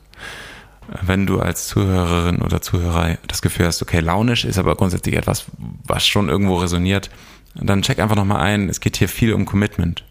wenn 1.01 1.25
du 1.25 1.39
als 1.39 1.67
Zuhörerin 1.67 2.41
oder 2.41 2.61
Zuhörer 2.61 3.17
das 3.27 3.41
Gefühl 3.41 3.65
hast, 3.65 3.81
okay, 3.81 3.99
launisch 3.99 4.45
ist 4.45 4.57
aber 4.57 4.75
grundsätzlich 4.75 5.15
etwas, 5.15 5.45
was 5.85 6.05
schon 6.05 6.29
irgendwo 6.29 6.57
resoniert, 6.57 7.09
dann 7.55 7.81
check 7.81 7.99
einfach 7.99 8.15
nochmal 8.15 8.41
ein, 8.41 8.69
es 8.69 8.79
geht 8.79 8.97
hier 8.97 9.09
viel 9.09 9.33
um 9.33 9.45
Commitment 9.45 10.03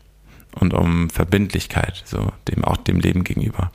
und 0.54 0.74
um 0.74 1.10
Verbindlichkeit, 1.10 2.02
so 2.06 2.32
dem 2.48 2.64
auch 2.64 2.76
dem 2.76 3.00
Leben 3.00 3.24
gegenüber. 3.24 3.70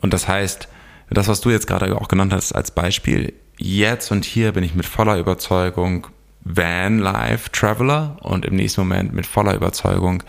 Und 0.00 0.12
das 0.12 0.28
heißt, 0.28 0.68
das, 1.10 1.28
was 1.28 1.40
du 1.40 1.50
jetzt 1.50 1.66
gerade 1.66 1.96
auch 1.96 2.08
genannt 2.08 2.32
hast 2.32 2.52
als 2.52 2.70
Beispiel, 2.70 3.32
jetzt 3.58 4.10
und 4.12 4.24
hier 4.24 4.52
bin 4.52 4.64
ich 4.64 4.74
mit 4.74 4.86
voller 4.86 5.18
Überzeugung 5.18 6.06
Van 6.42 6.98
Life 6.98 7.50
Traveler 7.50 8.16
und 8.20 8.44
im 8.44 8.56
nächsten 8.56 8.80
Moment 8.82 9.12
mit 9.12 9.26
voller 9.26 9.54
Überzeugung 9.54 10.22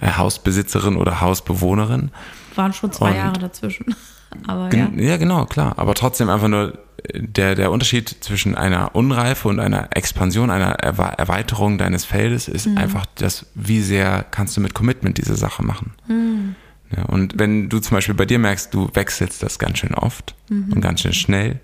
äh, 0.00 0.12
Hausbesitzerin 0.12 0.96
oder 0.96 1.20
Hausbewohnerin. 1.20 2.10
Waren 2.54 2.72
schon 2.72 2.92
zwei 2.92 3.10
und 3.10 3.16
Jahre 3.16 3.38
dazwischen. 3.38 3.94
Aber, 4.46 4.74
ja. 4.74 4.90
ja, 4.96 5.16
genau, 5.16 5.46
klar. 5.46 5.74
Aber 5.78 5.94
trotzdem 5.94 6.28
einfach 6.28 6.48
nur 6.48 6.78
der, 7.12 7.54
der 7.54 7.70
Unterschied 7.70 8.08
zwischen 8.20 8.54
einer 8.54 8.94
Unreife 8.94 9.48
und 9.48 9.60
einer 9.60 9.94
Expansion, 9.96 10.50
einer 10.50 10.72
Erweiterung 10.72 11.78
deines 11.78 12.04
Feldes 12.04 12.48
ist 12.48 12.66
mhm. 12.66 12.78
einfach 12.78 13.06
das, 13.16 13.46
wie 13.54 13.80
sehr 13.80 14.24
kannst 14.30 14.56
du 14.56 14.60
mit 14.60 14.74
Commitment 14.74 15.18
diese 15.18 15.36
Sache 15.36 15.62
machen. 15.62 15.92
Mhm. 16.08 16.56
Ja, 16.96 17.04
und 17.04 17.38
wenn 17.38 17.68
du 17.68 17.80
zum 17.80 17.96
Beispiel 17.96 18.14
bei 18.14 18.26
dir 18.26 18.38
merkst, 18.38 18.72
du 18.72 18.88
wechselst 18.94 19.42
das 19.42 19.58
ganz 19.58 19.78
schön 19.78 19.94
oft 19.94 20.34
mhm. 20.48 20.72
und 20.72 20.80
ganz 20.80 21.00
schön 21.00 21.12
schnell, 21.12 21.60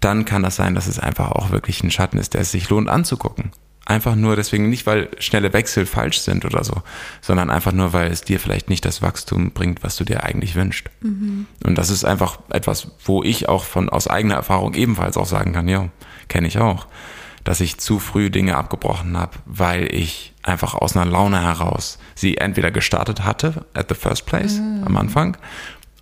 dann 0.00 0.24
kann 0.24 0.42
das 0.42 0.56
sein, 0.56 0.74
dass 0.74 0.86
es 0.86 0.98
einfach 0.98 1.32
auch 1.32 1.50
wirklich 1.50 1.82
ein 1.82 1.90
Schatten 1.90 2.18
ist, 2.18 2.34
der 2.34 2.42
es 2.42 2.50
sich 2.50 2.68
lohnt 2.68 2.88
anzugucken. 2.88 3.52
Einfach 3.88 4.16
nur 4.16 4.34
deswegen 4.34 4.68
nicht, 4.68 4.84
weil 4.84 5.08
schnelle 5.20 5.52
Wechsel 5.52 5.86
falsch 5.86 6.18
sind 6.18 6.44
oder 6.44 6.64
so, 6.64 6.82
sondern 7.20 7.50
einfach 7.50 7.70
nur, 7.70 7.92
weil 7.92 8.10
es 8.10 8.22
dir 8.22 8.40
vielleicht 8.40 8.68
nicht 8.68 8.84
das 8.84 9.00
Wachstum 9.00 9.52
bringt, 9.52 9.84
was 9.84 9.94
du 9.94 10.04
dir 10.04 10.24
eigentlich 10.24 10.56
wünschst. 10.56 10.90
Mhm. 11.02 11.46
Und 11.64 11.78
das 11.78 11.90
ist 11.90 12.04
einfach 12.04 12.40
etwas, 12.50 12.88
wo 13.04 13.22
ich 13.22 13.48
auch 13.48 13.64
von 13.64 13.88
aus 13.88 14.08
eigener 14.08 14.34
Erfahrung 14.34 14.74
ebenfalls 14.74 15.16
auch 15.16 15.26
sagen 15.26 15.52
kann, 15.52 15.68
ja, 15.68 15.88
kenne 16.28 16.48
ich 16.48 16.58
auch. 16.58 16.86
dass 17.44 17.60
ich 17.60 17.78
zu 17.78 18.00
früh 18.00 18.28
Dinge 18.28 18.56
abgebrochen 18.56 19.16
habe, 19.16 19.38
weil 19.46 19.94
ich 19.94 20.34
einfach 20.42 20.74
aus 20.74 20.96
einer 20.96 21.08
Laune 21.08 21.40
heraus 21.40 22.00
sie 22.16 22.38
entweder 22.38 22.72
gestartet 22.72 23.22
hatte 23.22 23.64
at 23.72 23.88
the 23.88 23.94
first 23.94 24.26
place 24.26 24.58
mhm. 24.58 24.82
am 24.84 24.96
Anfang 24.96 25.36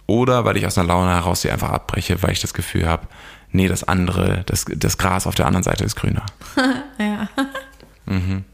oder 0.07 0.47
weil 0.47 0.57
ich 0.57 0.67
aus 0.67 0.79
einer 0.79 0.89
Laune 0.89 1.13
heraus 1.13 1.43
sie 1.43 1.51
einfach 1.51 1.71
abbreche, 1.71 2.23
weil 2.23 2.33
ich 2.33 2.41
das 2.41 2.55
Gefühl 2.55 2.87
habe, 2.87 3.09
nee, 3.53 3.69
das 3.69 3.85
andere, 3.85 4.43
das, 4.47 4.67
das 4.69 4.99
Gras 4.99 5.27
auf 5.27 5.35
der 5.35 5.47
anderen 5.47 5.63
Seite 5.63 5.85
ist 5.85 5.97
grüner. 5.97 6.25
ja. 6.99 7.29
Mhm. 8.07 8.45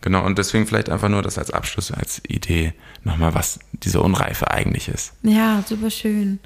Genau, 0.00 0.24
und 0.24 0.38
deswegen 0.38 0.66
vielleicht 0.66 0.90
einfach 0.90 1.08
nur 1.08 1.22
das 1.22 1.38
als 1.38 1.50
Abschluss, 1.50 1.90
als 1.90 2.22
Idee 2.28 2.72
nochmal, 3.02 3.34
was 3.34 3.58
diese 3.72 4.00
Unreife 4.00 4.50
eigentlich 4.50 4.88
ist. 4.88 5.12
Ja, 5.22 5.64
super 5.66 5.90
schön. 5.90 6.38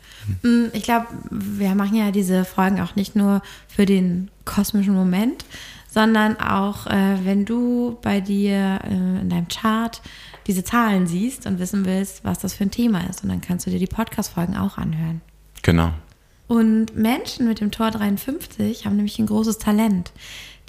Hm. 0.43 0.71
Ich 0.73 0.85
glaube, 0.85 1.09
wir 1.31 1.75
machen 1.75 1.95
ja 1.95 2.11
diese 2.11 2.47
Folgen 2.47 2.81
auch 2.81 2.97
nicht 2.97 3.15
nur 3.15 3.43
für 3.69 3.85
den 3.85 4.31
kosmischen 4.47 4.95
Moment, 4.95 5.45
sondern 5.87 6.41
auch, 6.41 6.87
äh, 6.87 7.19
wenn 7.25 7.45
du 7.45 7.99
bei 8.01 8.21
dir 8.21 8.81
äh, 8.85 9.21
in 9.21 9.29
deinem 9.29 9.49
Chart 9.49 10.01
diese 10.47 10.65
Zahlen 10.65 11.07
siehst 11.07 11.47
und 11.47 11.59
wissen 11.59 11.85
willst, 11.85 12.25
was 12.25 12.39
das 12.39 12.55
für 12.55 12.65
ein 12.65 12.71
Thema 12.71 13.09
ist. 13.09 13.23
Und 13.23 13.29
dann 13.29 13.43
kannst 13.43 13.67
du 13.67 13.71
dir 13.71 13.79
die 13.79 13.87
Podcast-Folgen 13.87 14.57
auch 14.57 14.79
anhören. 14.79 15.21
Genau. 15.63 15.93
Und 16.49 16.97
Menschen 16.97 17.47
mit 17.47 17.61
dem 17.61 17.71
Tor 17.71 17.91
53 17.91 18.85
haben 18.85 18.97
nämlich 18.97 19.19
ein 19.19 19.27
großes 19.27 19.59
Talent. 19.59 20.13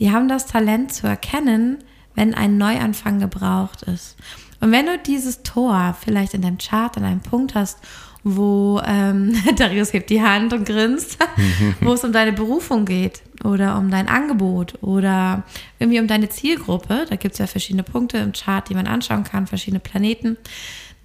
Die 0.04 0.12
haben 0.12 0.28
das 0.28 0.48
Talent 0.48 0.92
zu 0.92 1.08
erkennen, 1.08 1.78
wenn 2.14 2.34
ein 2.34 2.58
Neuanfang 2.58 3.22
gebraucht 3.22 3.84
ist. 3.84 4.18
Und 4.60 4.74
wenn 4.74 4.86
du 4.86 4.98
dieses 4.98 5.44
Tor 5.44 5.96
vielleicht 5.98 6.34
in 6.34 6.42
deinem 6.42 6.58
Chart 6.58 6.98
an 6.98 7.06
einem 7.06 7.22
Punkt 7.22 7.56
hast, 7.56 7.80
wo 8.22 8.82
ähm, 8.86 9.34
Darius 9.56 9.94
hebt 9.94 10.10
die 10.10 10.22
Hand 10.22 10.52
und 10.52 10.66
grinst, 10.66 11.18
wo 11.80 11.94
es 11.94 12.04
um 12.04 12.12
deine 12.12 12.34
Berufung 12.34 12.84
geht 12.84 13.22
oder 13.46 13.78
um 13.78 13.90
dein 13.92 14.10
Angebot 14.10 14.74
oder 14.82 15.44
irgendwie 15.80 16.02
um 16.02 16.08
deine 16.08 16.28
Zielgruppe, 16.28 17.06
da 17.10 17.16
gibt 17.16 17.36
es 17.36 17.40
ja 17.40 17.48
verschiedene 17.48 17.84
Punkte 17.84 18.18
im 18.18 18.34
Chart, 18.34 18.68
die 18.68 18.76
man 18.76 18.88
anschauen 18.88 19.24
kann, 19.24 19.48
verschiedene 19.48 19.80
Planeten, 19.80 20.36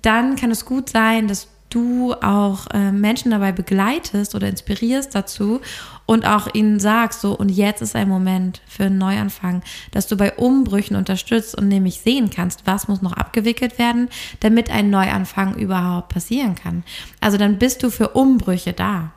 dann 0.03 0.35
kann 0.35 0.51
es 0.51 0.65
gut 0.65 0.89
sein, 0.89 1.29
dass 1.29 1.47
du 1.71 2.15
auch 2.15 2.67
äh, 2.73 2.93
Menschen 2.93 3.31
dabei 3.31 3.53
begleitest 3.53 4.35
oder 4.35 4.49
inspirierst 4.49 5.15
dazu 5.15 5.61
und 6.07 6.27
auch 6.27 6.53
ihnen 6.55 6.81
sagst, 6.81 7.21
so, 7.21 7.37
und 7.37 7.51
jetzt 7.51 7.83
ist 7.83 7.95
ein 7.95 8.09
Moment 8.09 8.63
für 8.67 8.85
einen 8.85 8.99
Neuanfang, 8.99 9.63
dass 9.91 10.07
du 10.07 10.17
bei 10.17 10.35
Umbrüchen 10.35 10.97
unterstützt 10.97 11.55
und 11.57 11.69
nämlich 11.69 12.01
sehen 12.01 12.31
kannst, 12.31 12.67
was 12.67 12.89
muss 12.89 13.03
noch 13.03 13.13
abgewickelt 13.13 13.79
werden, 13.79 14.09
damit 14.41 14.71
ein 14.71 14.91
Neuanfang 14.91 15.57
überhaupt 15.57 16.09
passieren 16.09 16.55
kann. 16.55 16.85
Also 17.21 17.37
dann 17.37 17.59
bist 17.59 17.83
du 17.83 17.91
für 17.91 18.09
Umbrüche 18.09 18.73
da. 18.73 19.13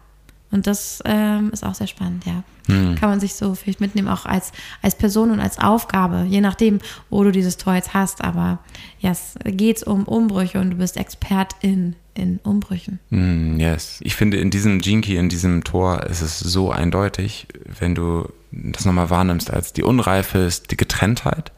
Und 0.51 0.67
das 0.67 1.01
ähm, 1.05 1.49
ist 1.53 1.63
auch 1.63 1.73
sehr 1.73 1.87
spannend, 1.87 2.25
ja. 2.25 2.43
Hm. 2.67 2.95
Kann 2.95 3.09
man 3.09 3.19
sich 3.19 3.35
so 3.35 3.55
vielleicht 3.55 3.81
mitnehmen, 3.81 4.07
auch 4.07 4.25
als, 4.25 4.51
als 4.81 4.95
Person 4.95 5.31
und 5.31 5.39
als 5.39 5.57
Aufgabe, 5.57 6.25
je 6.27 6.41
nachdem, 6.41 6.79
wo 7.09 7.23
du 7.23 7.31
dieses 7.31 7.57
Tor 7.57 7.75
jetzt 7.75 7.93
hast. 7.93 8.23
Aber 8.23 8.59
ja, 8.99 9.11
es 9.11 9.35
geht 9.45 9.83
um 9.83 10.03
Umbrüche 10.03 10.59
und 10.59 10.71
du 10.71 10.77
bist 10.77 10.97
Expertin 10.97 11.95
in 12.13 12.39
Umbrüchen. 12.43 12.99
Mm, 13.09 13.59
yes. 13.59 13.99
Ich 14.01 14.15
finde, 14.15 14.37
in 14.37 14.49
diesem 14.49 14.79
Jinky, 14.79 15.15
in 15.15 15.29
diesem 15.29 15.63
Tor 15.63 16.03
ist 16.03 16.21
es 16.21 16.39
so 16.39 16.71
eindeutig, 16.71 17.47
wenn 17.79 17.95
du 17.95 18.29
das 18.51 18.85
nochmal 18.85 19.09
wahrnimmst, 19.09 19.51
als 19.51 19.73
die 19.73 19.83
Unreife 19.83 20.39
ist 20.39 20.71
die 20.71 20.77
Getrenntheit. 20.77 21.51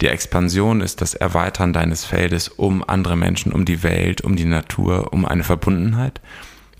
Die 0.00 0.06
Expansion 0.06 0.80
ist 0.80 1.00
das 1.00 1.14
Erweitern 1.14 1.72
deines 1.72 2.04
Feldes 2.04 2.48
um 2.48 2.88
andere 2.88 3.16
Menschen, 3.16 3.52
um 3.52 3.64
die 3.64 3.82
Welt, 3.82 4.20
um 4.20 4.36
die 4.36 4.44
Natur, 4.44 5.12
um 5.12 5.24
eine 5.24 5.42
Verbundenheit. 5.42 6.20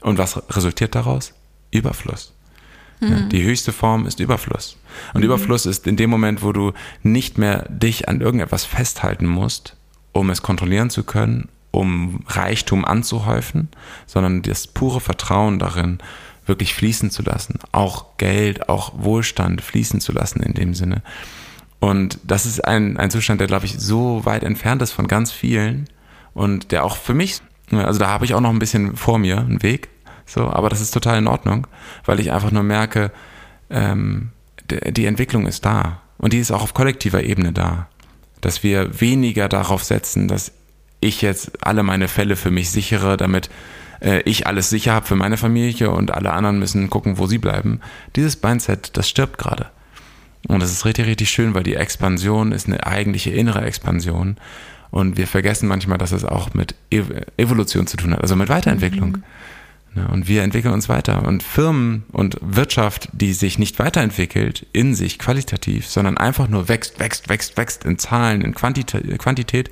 Und 0.01 0.19
was 0.19 0.41
resultiert 0.55 0.95
daraus? 0.95 1.35
Überfluss. 1.71 2.35
Mhm. 3.01 3.09
Ja, 3.09 3.21
die 3.21 3.43
höchste 3.43 3.73
Form 3.73 4.07
ist 4.07 4.21
Überfluss. 4.21 4.77
Und 5.15 5.21
mhm. 5.21 5.27
Überfluss 5.27 5.67
ist 5.67 5.87
in 5.87 5.97
dem 5.97 6.11
Moment, 6.11 6.43
wo 6.43 6.53
du 6.53 6.73
nicht 7.03 7.39
mehr 7.39 7.67
dich 7.69 8.09
an 8.09 8.21
irgendetwas 8.21 8.65
festhalten 8.65 9.27
musst, 9.27 9.77
um 10.13 10.31
es 10.31 10.43
kontrollieren 10.43 10.91
zu 10.91 11.05
können, 11.05 11.49
um 11.71 12.25
Reichtum 12.27 12.85
anzuhäufen, 12.85 13.69
sondern 14.07 14.43
das 14.43 14.67
pure 14.67 15.01
Vertrauen 15.01 15.59
darin, 15.59 15.99
wirklich 16.47 16.75
fließen 16.75 17.11
zu 17.11 17.23
lassen. 17.23 17.59
Auch 17.73 18.17
Geld, 18.17 18.69
auch 18.69 18.93
Wohlstand 18.97 19.61
fließen 19.61 20.01
zu 20.01 20.13
lassen 20.13 20.43
in 20.43 20.55
dem 20.55 20.75
Sinne. 20.75 21.03
Und 21.79 22.19
das 22.25 22.47
ist 22.47 22.65
ein, 22.65 22.97
ein 22.97 23.11
Zustand, 23.11 23.41
der, 23.41 23.47
glaube 23.47 23.67
ich, 23.67 23.79
so 23.79 24.25
weit 24.25 24.43
entfernt 24.43 24.83
ist 24.83 24.93
von 24.93 25.07
ganz 25.07 25.31
vielen 25.31 25.89
und 26.35 26.73
der 26.73 26.85
auch 26.85 26.97
für 26.97 27.15
mich, 27.15 27.41
also 27.71 28.01
da 28.01 28.09
habe 28.09 28.25
ich 28.25 28.35
auch 28.35 28.41
noch 28.41 28.51
ein 28.51 28.59
bisschen 28.59 28.97
vor 28.97 29.19
mir 29.19 29.39
einen 29.39 29.63
Weg, 29.63 29.89
so, 30.29 30.47
aber 30.47 30.69
das 30.69 30.83
ist 30.83 30.93
total 30.93 31.19
in 31.19 31.27
Ordnung, 31.27 31.67
weil 32.05 32.21
ich 32.21 32.33
einfach 32.33 32.51
nur 32.51 32.63
merke, 32.63 33.11
ähm, 33.71 34.31
die 34.69 35.07
Entwicklung 35.07 35.47
ist 35.47 35.65
da 35.65 36.03
und 36.19 36.35
die 36.35 36.39
ist 36.39 36.51
auch 36.51 36.63
auf 36.63 36.75
kollektiver 36.75 37.23
Ebene 37.25 37.53
da, 37.53 37.89
dass 38.43 38.63
wir 38.63 39.01
weniger 39.01 39.49
darauf 39.49 39.83
setzen, 39.83 40.29
dass 40.29 40.53
ich 41.01 41.23
jetzt 41.23 41.65
alle 41.65 41.83
meine 41.83 42.09
Fälle 42.09 42.37
für 42.37 42.51
mich 42.51 42.71
sichere, 42.71 43.17
damit 43.17 43.49
äh, 44.01 44.21
ich 44.23 44.47
alles 44.47 44.69
sicher 44.69 44.93
habe 44.93 45.07
für 45.07 45.17
meine 45.17 45.39
Familie 45.39 45.91
und 45.91 46.11
alle 46.11 46.33
anderen 46.33 46.59
müssen 46.59 46.91
gucken, 46.91 47.17
wo 47.17 47.27
sie 47.27 47.39
bleiben. 47.39 47.81
Dieses 48.15 48.43
Mindset, 48.43 48.97
das 48.99 49.09
stirbt 49.09 49.39
gerade. 49.39 49.71
Und 50.47 50.61
das 50.61 50.73
ist 50.73 50.85
richtig, 50.85 51.07
richtig 51.07 51.31
schön, 51.31 51.55
weil 51.55 51.63
die 51.63 51.75
Expansion 51.75 52.53
ist 52.53 52.67
eine 52.67 52.87
eigentliche 52.87 53.31
innere 53.31 53.63
Expansion. 53.63 54.37
Und 54.91 55.17
wir 55.17 55.27
vergessen 55.27 55.69
manchmal, 55.69 55.99
dass 55.99 56.13
es 56.13 56.25
auch 56.25 56.55
mit 56.55 56.75
Evolution 57.37 57.87
zu 57.87 57.97
tun 57.97 58.13
hat, 58.13 58.23
also 58.23 58.37
mit 58.37 58.49
Weiterentwicklung. 58.49 59.11
Mhm. 59.11 59.25
Ja, 59.95 60.07
und 60.07 60.29
wir 60.29 60.43
entwickeln 60.43 60.75
uns 60.75 60.89
weiter. 60.89 61.27
Und 61.27 61.43
Firmen 61.43 62.05
und 62.13 62.39
Wirtschaft, 62.41 63.09
die 63.13 63.33
sich 63.33 63.59
nicht 63.59 63.79
weiterentwickelt 63.79 64.67
in 64.73 64.95
sich 64.95 65.19
qualitativ, 65.19 65.89
sondern 65.89 66.17
einfach 66.17 66.49
nur 66.49 66.69
wächst, 66.69 67.01
wächst, 67.01 67.29
wächst, 67.29 67.57
wächst 67.57 67.85
in 67.85 67.99
Zahlen, 67.99 68.43
in 68.43 68.55
Quantität, 68.55 69.19
Quantität 69.19 69.71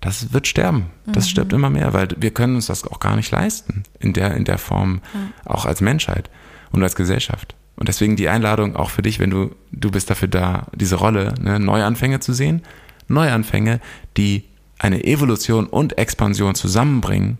das 0.00 0.32
wird 0.32 0.46
sterben. 0.46 0.86
Das 1.06 1.24
mhm. 1.24 1.28
stirbt 1.28 1.52
immer 1.52 1.70
mehr, 1.70 1.92
weil 1.92 2.08
wir 2.16 2.30
können 2.30 2.54
uns 2.54 2.66
das 2.66 2.86
auch 2.86 3.00
gar 3.00 3.16
nicht 3.16 3.30
leisten 3.30 3.82
in 3.98 4.12
der, 4.12 4.34
in 4.34 4.44
der 4.44 4.58
Form, 4.58 5.00
ja. 5.12 5.52
auch 5.52 5.66
als 5.66 5.80
Menschheit 5.80 6.30
und 6.70 6.82
als 6.82 6.94
Gesellschaft. 6.94 7.54
Und 7.76 7.88
deswegen 7.88 8.16
die 8.16 8.28
Einladung 8.28 8.76
auch 8.76 8.90
für 8.90 9.02
dich, 9.02 9.18
wenn 9.18 9.30
du, 9.30 9.54
du 9.72 9.90
bist 9.90 10.10
dafür 10.10 10.28
da, 10.28 10.66
diese 10.74 10.96
Rolle, 10.96 11.34
ne, 11.40 11.60
Neuanfänge 11.60 12.20
zu 12.20 12.32
sehen. 12.32 12.62
Neuanfänge, 13.08 13.80
die 14.16 14.44
eine 14.78 15.04
Evolution 15.04 15.66
und 15.66 15.98
Expansion 15.98 16.54
zusammenbringen, 16.54 17.38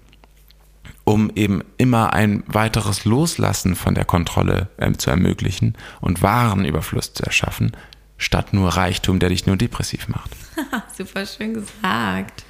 um 1.08 1.32
eben 1.34 1.62
immer 1.78 2.12
ein 2.12 2.44
weiteres 2.46 3.06
Loslassen 3.06 3.76
von 3.76 3.94
der 3.94 4.04
Kontrolle 4.04 4.68
äh, 4.76 4.92
zu 4.92 5.08
ermöglichen 5.08 5.74
und 6.02 6.20
Warenüberfluss 6.20 7.14
zu 7.14 7.22
erschaffen, 7.22 7.72
statt 8.18 8.52
nur 8.52 8.68
Reichtum, 8.68 9.18
der 9.18 9.30
dich 9.30 9.46
nur 9.46 9.56
depressiv 9.56 10.08
macht. 10.08 10.30
Super 10.98 11.24
schön 11.24 11.54
gesagt. 11.54 12.44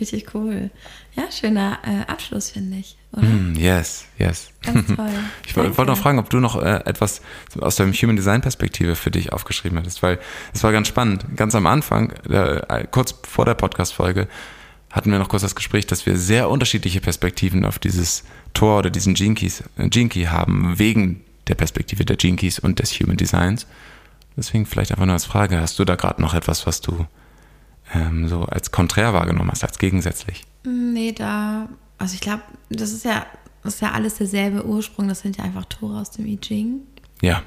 Richtig 0.00 0.34
cool. 0.34 0.70
Ja, 1.16 1.24
schöner 1.30 1.80
äh, 1.84 2.10
Abschluss, 2.10 2.52
finde 2.52 2.78
ich. 2.78 2.96
Mm, 3.12 3.54
yes, 3.56 4.06
yes. 4.16 4.52
Ganz 4.62 4.86
toll. 4.96 5.10
ich 5.44 5.54
wollte 5.54 5.84
noch 5.84 5.98
fragen, 5.98 6.18
ob 6.18 6.30
du 6.30 6.40
noch 6.40 6.56
äh, 6.56 6.80
etwas 6.86 7.20
aus 7.60 7.76
der 7.76 7.92
Human 7.92 8.16
Design 8.16 8.40
Perspektive 8.40 8.96
für 8.96 9.10
dich 9.10 9.34
aufgeschrieben 9.34 9.78
hattest, 9.78 10.02
weil 10.02 10.18
es 10.54 10.64
war 10.64 10.72
ganz 10.72 10.88
spannend. 10.88 11.26
Ganz 11.36 11.54
am 11.54 11.66
Anfang, 11.66 12.12
äh, 12.30 12.86
kurz 12.90 13.14
vor 13.28 13.44
der 13.44 13.54
Podcast-Folge, 13.54 14.28
hatten 14.90 15.10
wir 15.10 15.18
noch 15.18 15.28
kurz 15.28 15.42
das 15.42 15.54
Gespräch, 15.54 15.86
dass 15.86 16.06
wir 16.06 16.16
sehr 16.16 16.48
unterschiedliche 16.48 17.00
Perspektiven 17.00 17.64
auf 17.64 17.78
dieses 17.78 18.24
Tor 18.54 18.78
oder 18.78 18.90
diesen 18.90 19.14
Gene, 19.14 19.34
Keys, 19.34 19.62
äh, 19.76 20.26
haben, 20.26 20.78
wegen 20.78 21.24
der 21.46 21.54
Perspektive 21.54 22.04
der 22.04 22.16
Keys 22.16 22.58
und 22.58 22.78
des 22.78 22.92
Human 22.92 23.16
Designs. 23.16 23.66
Deswegen 24.36 24.66
vielleicht 24.66 24.92
einfach 24.92 25.04
nur 25.04 25.14
als 25.14 25.24
Frage, 25.24 25.60
hast 25.60 25.78
du 25.78 25.84
da 25.84 25.96
gerade 25.96 26.22
noch 26.22 26.32
etwas, 26.34 26.66
was 26.66 26.80
du 26.80 27.06
ähm, 27.92 28.28
so 28.28 28.42
als 28.42 28.70
konträr 28.70 29.12
wahrgenommen 29.12 29.50
hast, 29.50 29.64
als 29.64 29.78
gegensätzlich? 29.78 30.44
Nee, 30.64 31.12
da, 31.12 31.68
also 31.98 32.14
ich 32.14 32.20
glaube, 32.20 32.42
das 32.70 32.92
ist 32.92 33.04
ja, 33.04 33.26
das 33.62 33.74
ist 33.74 33.80
ja 33.80 33.92
alles 33.92 34.16
derselbe 34.16 34.64
Ursprung, 34.64 35.08
das 35.08 35.20
sind 35.20 35.36
ja 35.36 35.44
einfach 35.44 35.64
Tore 35.64 36.00
aus 36.00 36.10
dem 36.12 36.26
I 36.26 36.38
Ching. 36.38 36.80
Ja. 37.20 37.42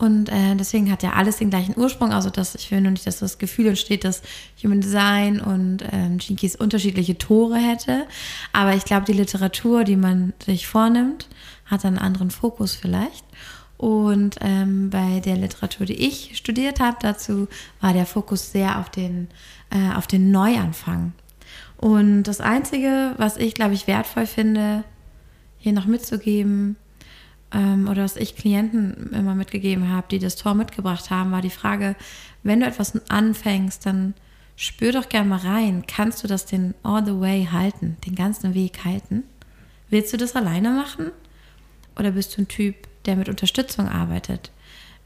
Und 0.00 0.30
äh, 0.30 0.56
deswegen 0.56 0.90
hat 0.90 1.02
ja 1.02 1.12
alles 1.12 1.36
den 1.36 1.50
gleichen 1.50 1.76
Ursprung, 1.76 2.10
also 2.10 2.30
dass 2.30 2.54
ich 2.54 2.70
will 2.70 2.80
nur 2.80 2.92
nicht, 2.92 3.06
dass 3.06 3.18
das 3.18 3.36
Gefühl 3.36 3.66
entsteht, 3.66 4.04
dass 4.04 4.22
Human 4.64 4.80
Design 4.80 5.42
und 5.42 5.84
ähm, 5.92 6.16
Jinkies 6.18 6.56
unterschiedliche 6.56 7.18
Tore 7.18 7.58
hätte. 7.58 8.06
Aber 8.54 8.74
ich 8.74 8.86
glaube, 8.86 9.04
die 9.04 9.12
Literatur, 9.12 9.84
die 9.84 9.96
man 9.96 10.32
sich 10.42 10.66
vornimmt, 10.66 11.28
hat 11.66 11.84
einen 11.84 11.98
anderen 11.98 12.30
Fokus 12.30 12.74
vielleicht. 12.74 13.26
Und 13.76 14.36
ähm, 14.40 14.88
bei 14.88 15.20
der 15.20 15.36
Literatur, 15.36 15.84
die 15.84 16.06
ich 16.06 16.34
studiert 16.34 16.80
habe, 16.80 16.96
dazu 17.02 17.46
war 17.82 17.92
der 17.92 18.06
Fokus 18.06 18.52
sehr 18.52 18.78
auf 18.78 18.88
den, 18.88 19.28
äh, 19.68 19.94
auf 19.94 20.06
den 20.06 20.30
Neuanfang. 20.30 21.12
Und 21.76 22.22
das 22.22 22.40
Einzige, 22.40 23.12
was 23.18 23.36
ich, 23.36 23.52
glaube 23.52 23.74
ich, 23.74 23.86
wertvoll 23.86 24.24
finde, 24.24 24.82
hier 25.58 25.74
noch 25.74 25.84
mitzugeben, 25.84 26.76
ähm, 27.52 27.88
oder 27.88 28.04
was 28.04 28.16
ich 28.16 28.36
Klienten 28.36 29.12
immer 29.12 29.34
mitgegeben 29.34 29.88
habe, 29.88 30.06
die 30.10 30.18
das 30.18 30.36
Tor 30.36 30.54
mitgebracht 30.54 31.10
haben, 31.10 31.32
war 31.32 31.42
die 31.42 31.50
Frage, 31.50 31.96
wenn 32.42 32.60
du 32.60 32.66
etwas 32.66 32.98
anfängst, 33.10 33.84
dann 33.86 34.14
spür 34.56 34.92
doch 34.92 35.08
gerne 35.08 35.28
mal 35.28 35.38
rein. 35.38 35.84
Kannst 35.86 36.22
du 36.22 36.28
das 36.28 36.46
den 36.46 36.74
all 36.82 37.04
the 37.04 37.18
way 37.18 37.48
halten, 37.50 37.96
den 38.06 38.14
ganzen 38.14 38.54
Weg 38.54 38.84
halten? 38.84 39.24
Willst 39.88 40.12
du 40.12 40.16
das 40.16 40.36
alleine 40.36 40.70
machen? 40.70 41.10
Oder 41.98 42.12
bist 42.12 42.36
du 42.36 42.42
ein 42.42 42.48
Typ, 42.48 42.76
der 43.04 43.16
mit 43.16 43.28
Unterstützung 43.28 43.88
arbeitet? 43.88 44.50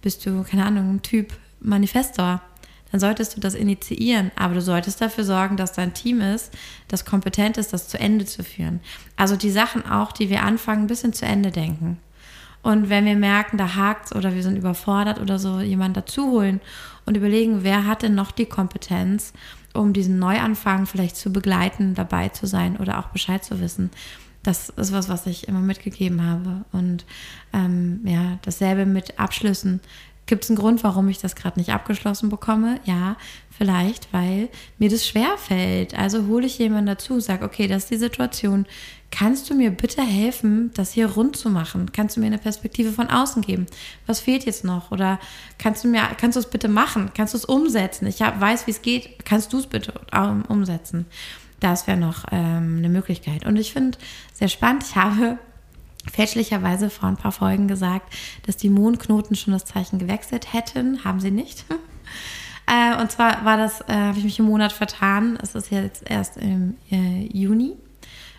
Bist 0.02 0.26
du, 0.26 0.42
keine 0.42 0.66
Ahnung, 0.66 0.96
ein 0.96 1.02
Typ, 1.02 1.32
Manifestor, 1.60 2.42
dann 2.90 3.00
solltest 3.00 3.36
du 3.36 3.40
das 3.40 3.54
initiieren. 3.54 4.30
Aber 4.36 4.54
du 4.54 4.60
solltest 4.60 5.00
dafür 5.00 5.24
sorgen, 5.24 5.56
dass 5.56 5.72
dein 5.72 5.94
Team 5.94 6.20
ist, 6.20 6.52
das 6.88 7.04
kompetent 7.04 7.56
ist, 7.56 7.72
das 7.72 7.88
zu 7.88 7.98
Ende 7.98 8.24
zu 8.26 8.44
führen. 8.44 8.80
Also 9.16 9.36
die 9.36 9.50
Sachen 9.50 9.84
auch, 9.84 10.12
die 10.12 10.30
wir 10.30 10.42
anfangen, 10.42 10.82
ein 10.82 10.88
bisschen 10.88 11.12
zu 11.12 11.24
Ende 11.24 11.50
denken. 11.50 11.98
Und 12.64 12.88
wenn 12.88 13.04
wir 13.04 13.14
merken, 13.14 13.58
da 13.58 13.74
hakt's 13.74 14.14
oder 14.14 14.34
wir 14.34 14.42
sind 14.42 14.56
überfordert 14.56 15.20
oder 15.20 15.38
so, 15.38 15.60
jemanden 15.60 15.96
dazu 15.96 16.30
holen 16.30 16.62
und 17.04 17.14
überlegen, 17.14 17.62
wer 17.62 17.86
hat 17.86 18.00
denn 18.00 18.14
noch 18.14 18.30
die 18.30 18.46
Kompetenz, 18.46 19.34
um 19.74 19.92
diesen 19.92 20.18
Neuanfang 20.18 20.86
vielleicht 20.86 21.16
zu 21.16 21.30
begleiten, 21.30 21.94
dabei 21.94 22.30
zu 22.30 22.46
sein 22.46 22.78
oder 22.78 22.98
auch 22.98 23.08
Bescheid 23.08 23.44
zu 23.44 23.60
wissen. 23.60 23.90
Das 24.42 24.70
ist 24.70 24.92
was, 24.92 25.10
was 25.10 25.26
ich 25.26 25.46
immer 25.46 25.60
mitgegeben 25.60 26.24
habe. 26.24 26.64
Und 26.72 27.04
ähm, 27.52 28.00
ja, 28.04 28.38
dasselbe 28.40 28.86
mit 28.86 29.18
Abschlüssen. 29.18 29.80
Gibt 30.26 30.44
es 30.44 30.50
einen 30.50 30.58
Grund, 30.58 30.82
warum 30.82 31.08
ich 31.08 31.18
das 31.18 31.36
gerade 31.36 31.58
nicht 31.58 31.70
abgeschlossen 31.72 32.30
bekomme? 32.30 32.80
Ja, 32.84 33.16
vielleicht, 33.50 34.12
weil 34.12 34.48
mir 34.78 34.88
das 34.88 35.06
schwer 35.06 35.36
fällt. 35.36 35.98
Also 35.98 36.26
hole 36.26 36.46
ich 36.46 36.58
jemanden 36.58 36.86
dazu, 36.86 37.20
sage, 37.20 37.44
okay, 37.44 37.68
das 37.68 37.84
ist 37.84 37.90
die 37.90 37.96
Situation. 37.98 38.64
Kannst 39.10 39.48
du 39.48 39.54
mir 39.54 39.70
bitte 39.70 40.02
helfen, 40.02 40.70
das 40.74 40.92
hier 40.92 41.06
rund 41.08 41.36
zu 41.36 41.50
machen? 41.50 41.92
Kannst 41.92 42.16
du 42.16 42.20
mir 42.20 42.26
eine 42.26 42.38
Perspektive 42.38 42.90
von 42.90 43.10
außen 43.10 43.42
geben? 43.42 43.66
Was 44.06 44.20
fehlt 44.20 44.44
jetzt 44.46 44.64
noch? 44.64 44.90
Oder 44.90 45.20
kannst 45.58 45.84
du 45.84 45.88
mir, 45.88 46.02
kannst 46.18 46.36
du 46.36 46.40
es 46.40 46.50
bitte 46.50 46.68
machen? 46.68 47.10
Kannst 47.14 47.34
du 47.34 47.38
es 47.38 47.44
umsetzen? 47.44 48.06
Ich 48.06 48.22
hab, 48.22 48.40
weiß, 48.40 48.66
wie 48.66 48.72
es 48.72 48.82
geht. 48.82 49.24
Kannst 49.24 49.52
du 49.52 49.58
es 49.58 49.66
bitte 49.66 49.92
umsetzen? 50.48 51.06
Das 51.60 51.86
wäre 51.86 51.98
noch 51.98 52.24
ähm, 52.32 52.76
eine 52.78 52.88
Möglichkeit. 52.88 53.46
Und 53.46 53.56
ich 53.56 53.72
finde 53.72 53.98
sehr 54.32 54.48
spannend. 54.48 54.84
Ich 54.88 54.96
habe 54.96 55.38
fälschlicherweise 56.10 56.90
vor 56.90 57.08
ein 57.08 57.16
paar 57.16 57.32
Folgen 57.32 57.68
gesagt, 57.68 58.12
dass 58.46 58.56
die 58.56 58.70
Mondknoten 58.70 59.36
schon 59.36 59.52
das 59.52 59.64
Zeichen 59.64 59.98
gewechselt 59.98 60.52
hätten. 60.52 61.04
Haben 61.04 61.20
sie 61.20 61.30
nicht. 61.30 61.64
äh, 62.66 63.00
und 63.00 63.10
zwar 63.10 63.44
war 63.44 63.56
das, 63.56 63.80
äh, 63.82 63.94
habe 63.94 64.18
ich 64.18 64.24
mich 64.24 64.38
im 64.38 64.46
Monat 64.46 64.72
vertan. 64.72 65.38
Es 65.42 65.54
ist 65.54 65.70
jetzt 65.70 66.08
erst 66.08 66.36
im 66.36 66.76
äh, 66.90 67.26
Juni. 67.32 67.74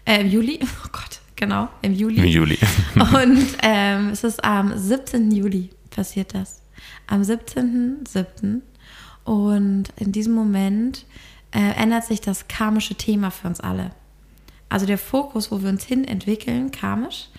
Äh, 0.06 0.22
im 0.22 0.30
Juli. 0.30 0.60
Oh 0.86 0.90
Gott, 0.92 1.20
genau, 1.36 1.68
im 1.82 1.94
Juli. 1.94 2.18
Im 2.18 2.26
Juli. 2.26 2.60
und 2.96 3.48
ähm, 3.62 4.10
es 4.10 4.24
ist 4.24 4.44
am 4.44 4.78
17. 4.78 5.32
Juli 5.32 5.70
passiert 5.90 6.34
das. 6.34 6.62
Am 7.08 7.22
17.07. 7.22 8.62
Und 9.24 9.86
in 9.98 10.12
diesem 10.12 10.34
Moment 10.34 11.06
äh, 11.52 11.82
ändert 11.82 12.06
sich 12.06 12.22
das 12.22 12.48
karmische 12.48 12.96
Thema 12.96 13.32
für 13.32 13.48
uns 13.48 13.60
alle. 13.60 13.92
Also 14.76 14.86
der 14.86 14.98
Fokus, 14.98 15.54
wo 15.54 15.62
wir 15.62 15.70
uns 15.70 15.86
hin 15.86 16.04
entwickeln, 16.04 16.70
karmisch, 16.70 17.30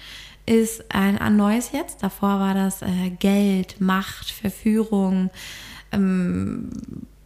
ist 0.47 0.83
ein, 0.89 1.19
ein 1.19 1.37
neues 1.37 1.71
jetzt. 1.73 2.03
Davor 2.03 2.41
war 2.41 2.55
das 2.55 2.81
äh, 2.81 3.11
Geld, 3.11 3.79
Macht, 3.79 4.31
Verführung, 4.31 5.29
ähm, 5.93 6.71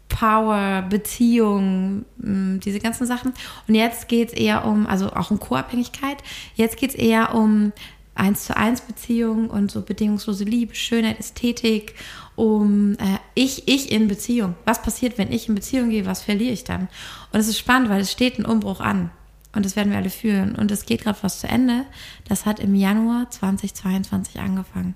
Power, 0.09 0.83
Beziehung, 0.91 2.07
ähm, 2.25 2.59
diese 2.59 2.81
ganzen 2.81 3.07
Sachen. 3.07 3.35
Und 3.69 3.77
jetzt 3.77 4.09
geht 4.09 4.31
es 4.31 4.35
eher 4.35 4.65
um, 4.65 4.89
also 4.89 5.13
auch 5.13 5.31
um 5.31 5.39
Co-Abhängigkeit, 5.39 6.17
jetzt 6.57 6.77
geht 6.77 6.91
es 6.91 6.97
eher 6.97 7.33
um 7.33 7.73
eins 8.17 8.47
zu 8.47 8.57
eins 8.57 8.81
Beziehungen 8.81 9.49
und 9.49 9.71
so 9.71 9.81
bedingungslose 9.83 10.43
Liebe, 10.43 10.75
Schönheit, 10.75 11.21
Ästhetik, 11.21 11.95
um 12.35 12.95
äh, 12.95 13.19
ich, 13.37 13.69
ich 13.69 13.93
in 13.93 14.09
Beziehung. 14.09 14.57
Was 14.65 14.83
passiert, 14.83 15.19
wenn 15.19 15.31
ich 15.31 15.49
in 15.49 15.55
Beziehung 15.55 15.91
gehe? 15.91 16.05
Was 16.05 16.21
verliere 16.21 16.53
ich 16.53 16.65
dann? 16.65 16.89
Und 17.33 17.39
es 17.39 17.47
ist 17.47 17.61
spannend, 17.61 17.91
weil 17.91 18.01
es 18.01 18.11
steht 18.11 18.41
ein 18.41 18.45
Umbruch 18.45 18.81
an. 18.81 19.13
Und 19.53 19.65
das 19.65 19.77
werden 19.77 19.91
wir 19.91 19.99
alle 19.99 20.11
fühlen. 20.11 20.55
Und 20.55 20.71
es 20.71 20.87
geht 20.87 21.03
gerade 21.03 21.19
was 21.23 21.41
zu 21.41 21.49
Ende. 21.49 21.85
Das 22.29 22.47
hat 22.47 22.61
im 22.61 22.75
Januar 22.75 23.31
2022 23.31 24.39
angefangen. 24.41 24.95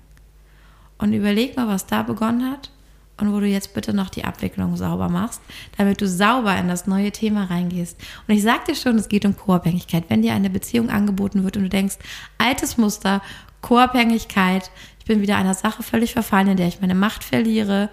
Und 0.97 1.13
überleg 1.13 1.57
mal, 1.57 1.67
was 1.67 1.87
da 1.87 2.03
begonnen 2.03 2.49
hat 2.49 2.71
und 3.17 3.33
wo 3.33 3.39
du 3.39 3.47
jetzt 3.47 3.73
bitte 3.73 3.93
noch 3.93 4.09
die 4.09 4.23
Abwicklung 4.23 4.75
sauber 4.77 5.09
machst, 5.09 5.41
damit 5.77 6.01
du 6.01 6.07
sauber 6.07 6.57
in 6.57 6.67
das 6.67 6.87
neue 6.87 7.11
Thema 7.11 7.45
reingehst. 7.45 7.97
Und 8.27 8.33
ich 8.33 8.43
sag 8.43 8.65
dir 8.65 8.75
schon, 8.75 8.97
es 8.97 9.09
geht 9.09 9.25
um 9.25 9.35
Co-Abhängigkeit. 9.35 10.05
Wenn 10.09 10.21
dir 10.21 10.33
eine 10.33 10.49
Beziehung 10.49 10.89
angeboten 10.89 11.43
wird 11.43 11.57
und 11.57 11.63
du 11.63 11.69
denkst, 11.69 11.97
altes 12.37 12.77
Muster, 12.77 13.21
Co-Abhängigkeit, 13.61 14.71
ich 14.99 15.05
bin 15.05 15.21
wieder 15.21 15.37
einer 15.37 15.53
Sache 15.53 15.83
völlig 15.83 16.13
verfallen, 16.13 16.49
in 16.49 16.57
der 16.57 16.67
ich 16.67 16.81
meine 16.81 16.95
Macht 16.95 17.23
verliere, 17.23 17.89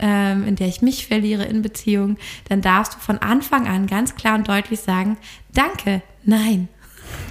ähm, 0.00 0.46
in 0.46 0.56
der 0.56 0.68
ich 0.68 0.82
mich 0.82 1.06
verliere 1.06 1.44
in 1.44 1.62
Beziehung, 1.62 2.16
dann 2.48 2.60
darfst 2.60 2.94
du 2.94 2.98
von 2.98 3.18
Anfang 3.18 3.68
an 3.68 3.86
ganz 3.86 4.14
klar 4.14 4.36
und 4.36 4.48
deutlich 4.48 4.80
sagen, 4.80 5.16
danke, 5.52 6.02
nein. 6.24 6.68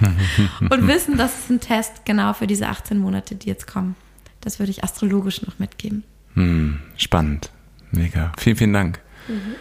und 0.60 0.86
wissen, 0.86 1.16
das 1.16 1.38
ist 1.38 1.50
ein 1.50 1.60
Test 1.60 2.04
genau 2.04 2.32
für 2.32 2.46
diese 2.46 2.68
18 2.68 2.98
Monate, 2.98 3.34
die 3.34 3.48
jetzt 3.48 3.66
kommen. 3.66 3.96
Das 4.40 4.58
würde 4.58 4.70
ich 4.70 4.84
astrologisch 4.84 5.42
noch 5.42 5.58
mitgeben. 5.58 6.04
Hm, 6.34 6.80
spannend. 6.96 7.50
Mega. 7.90 8.32
Vielen, 8.38 8.56
vielen 8.56 8.72
Dank. 8.72 9.00
Mhm. 9.28 9.54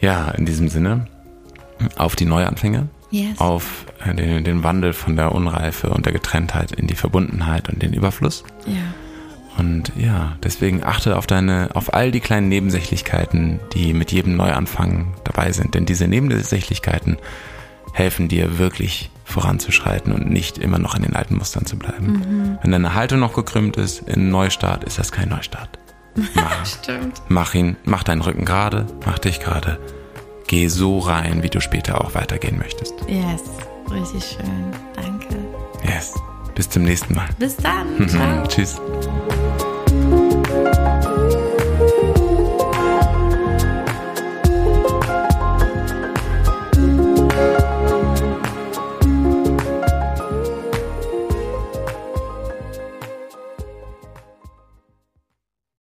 Ja, 0.00 0.30
in 0.30 0.46
diesem 0.46 0.68
Sinne, 0.68 1.06
auf 1.96 2.16
die 2.16 2.24
Neuanfänge. 2.24 2.88
Yes. 3.10 3.38
Auf 3.38 3.86
äh, 4.04 4.14
den, 4.14 4.42
den, 4.44 4.64
Wandel 4.64 4.94
von 4.94 5.16
der 5.16 5.32
Unreife 5.32 5.90
und 5.90 6.06
der 6.06 6.14
Getrenntheit 6.14 6.72
in 6.72 6.86
die 6.86 6.94
Verbundenheit 6.94 7.68
und 7.68 7.82
den 7.82 7.92
Überfluss. 7.92 8.42
Ja. 8.66 8.94
Und 9.58 9.92
ja, 9.96 10.36
deswegen 10.42 10.82
achte 10.82 11.16
auf 11.16 11.26
deine, 11.26 11.70
auf 11.74 11.92
all 11.92 12.10
die 12.10 12.20
kleinen 12.20 12.48
Nebensächlichkeiten, 12.48 13.60
die 13.74 13.92
mit 13.92 14.12
jedem 14.12 14.36
Neuanfang 14.36 15.14
dabei 15.24 15.52
sind. 15.52 15.74
Denn 15.74 15.84
diese 15.84 16.08
Nebensächlichkeiten 16.08 17.18
helfen 17.92 18.28
dir 18.28 18.58
wirklich 18.58 19.10
voranzuschreiten 19.24 20.12
und 20.12 20.30
nicht 20.30 20.58
immer 20.58 20.78
noch 20.78 20.94
an 20.94 21.02
den 21.02 21.14
alten 21.14 21.36
Mustern 21.36 21.66
zu 21.66 21.76
bleiben. 21.76 22.12
Mhm. 22.12 22.58
Wenn 22.62 22.72
deine 22.72 22.94
Haltung 22.94 23.20
noch 23.20 23.34
gekrümmt 23.34 23.76
ist 23.76 24.00
in 24.08 24.30
Neustart, 24.30 24.84
ist 24.84 24.98
das 24.98 25.12
kein 25.12 25.28
Neustart. 25.28 25.78
Mach, 26.34 26.66
Stimmt. 26.66 27.22
Mach 27.28 27.54
ihn, 27.54 27.76
mach 27.84 28.02
deinen 28.02 28.20
Rücken 28.20 28.44
gerade, 28.44 28.86
mach 29.06 29.18
dich 29.18 29.40
gerade. 29.40 29.78
Geh 30.46 30.68
so 30.68 30.98
rein, 30.98 31.42
wie 31.42 31.48
du 31.48 31.60
später 31.60 32.02
auch 32.02 32.14
weitergehen 32.14 32.58
möchtest. 32.58 32.94
Yes, 33.08 33.42
richtig 33.90 34.36
schön. 34.36 34.72
Danke. 34.94 35.36
Yes. 35.84 36.14
Bis 36.54 36.68
zum 36.68 36.82
nächsten 36.82 37.14
Mal. 37.14 37.28
Bis 37.38 37.56
dann. 37.56 38.08
Ciao. 38.08 38.46
Tschüss. 38.46 38.80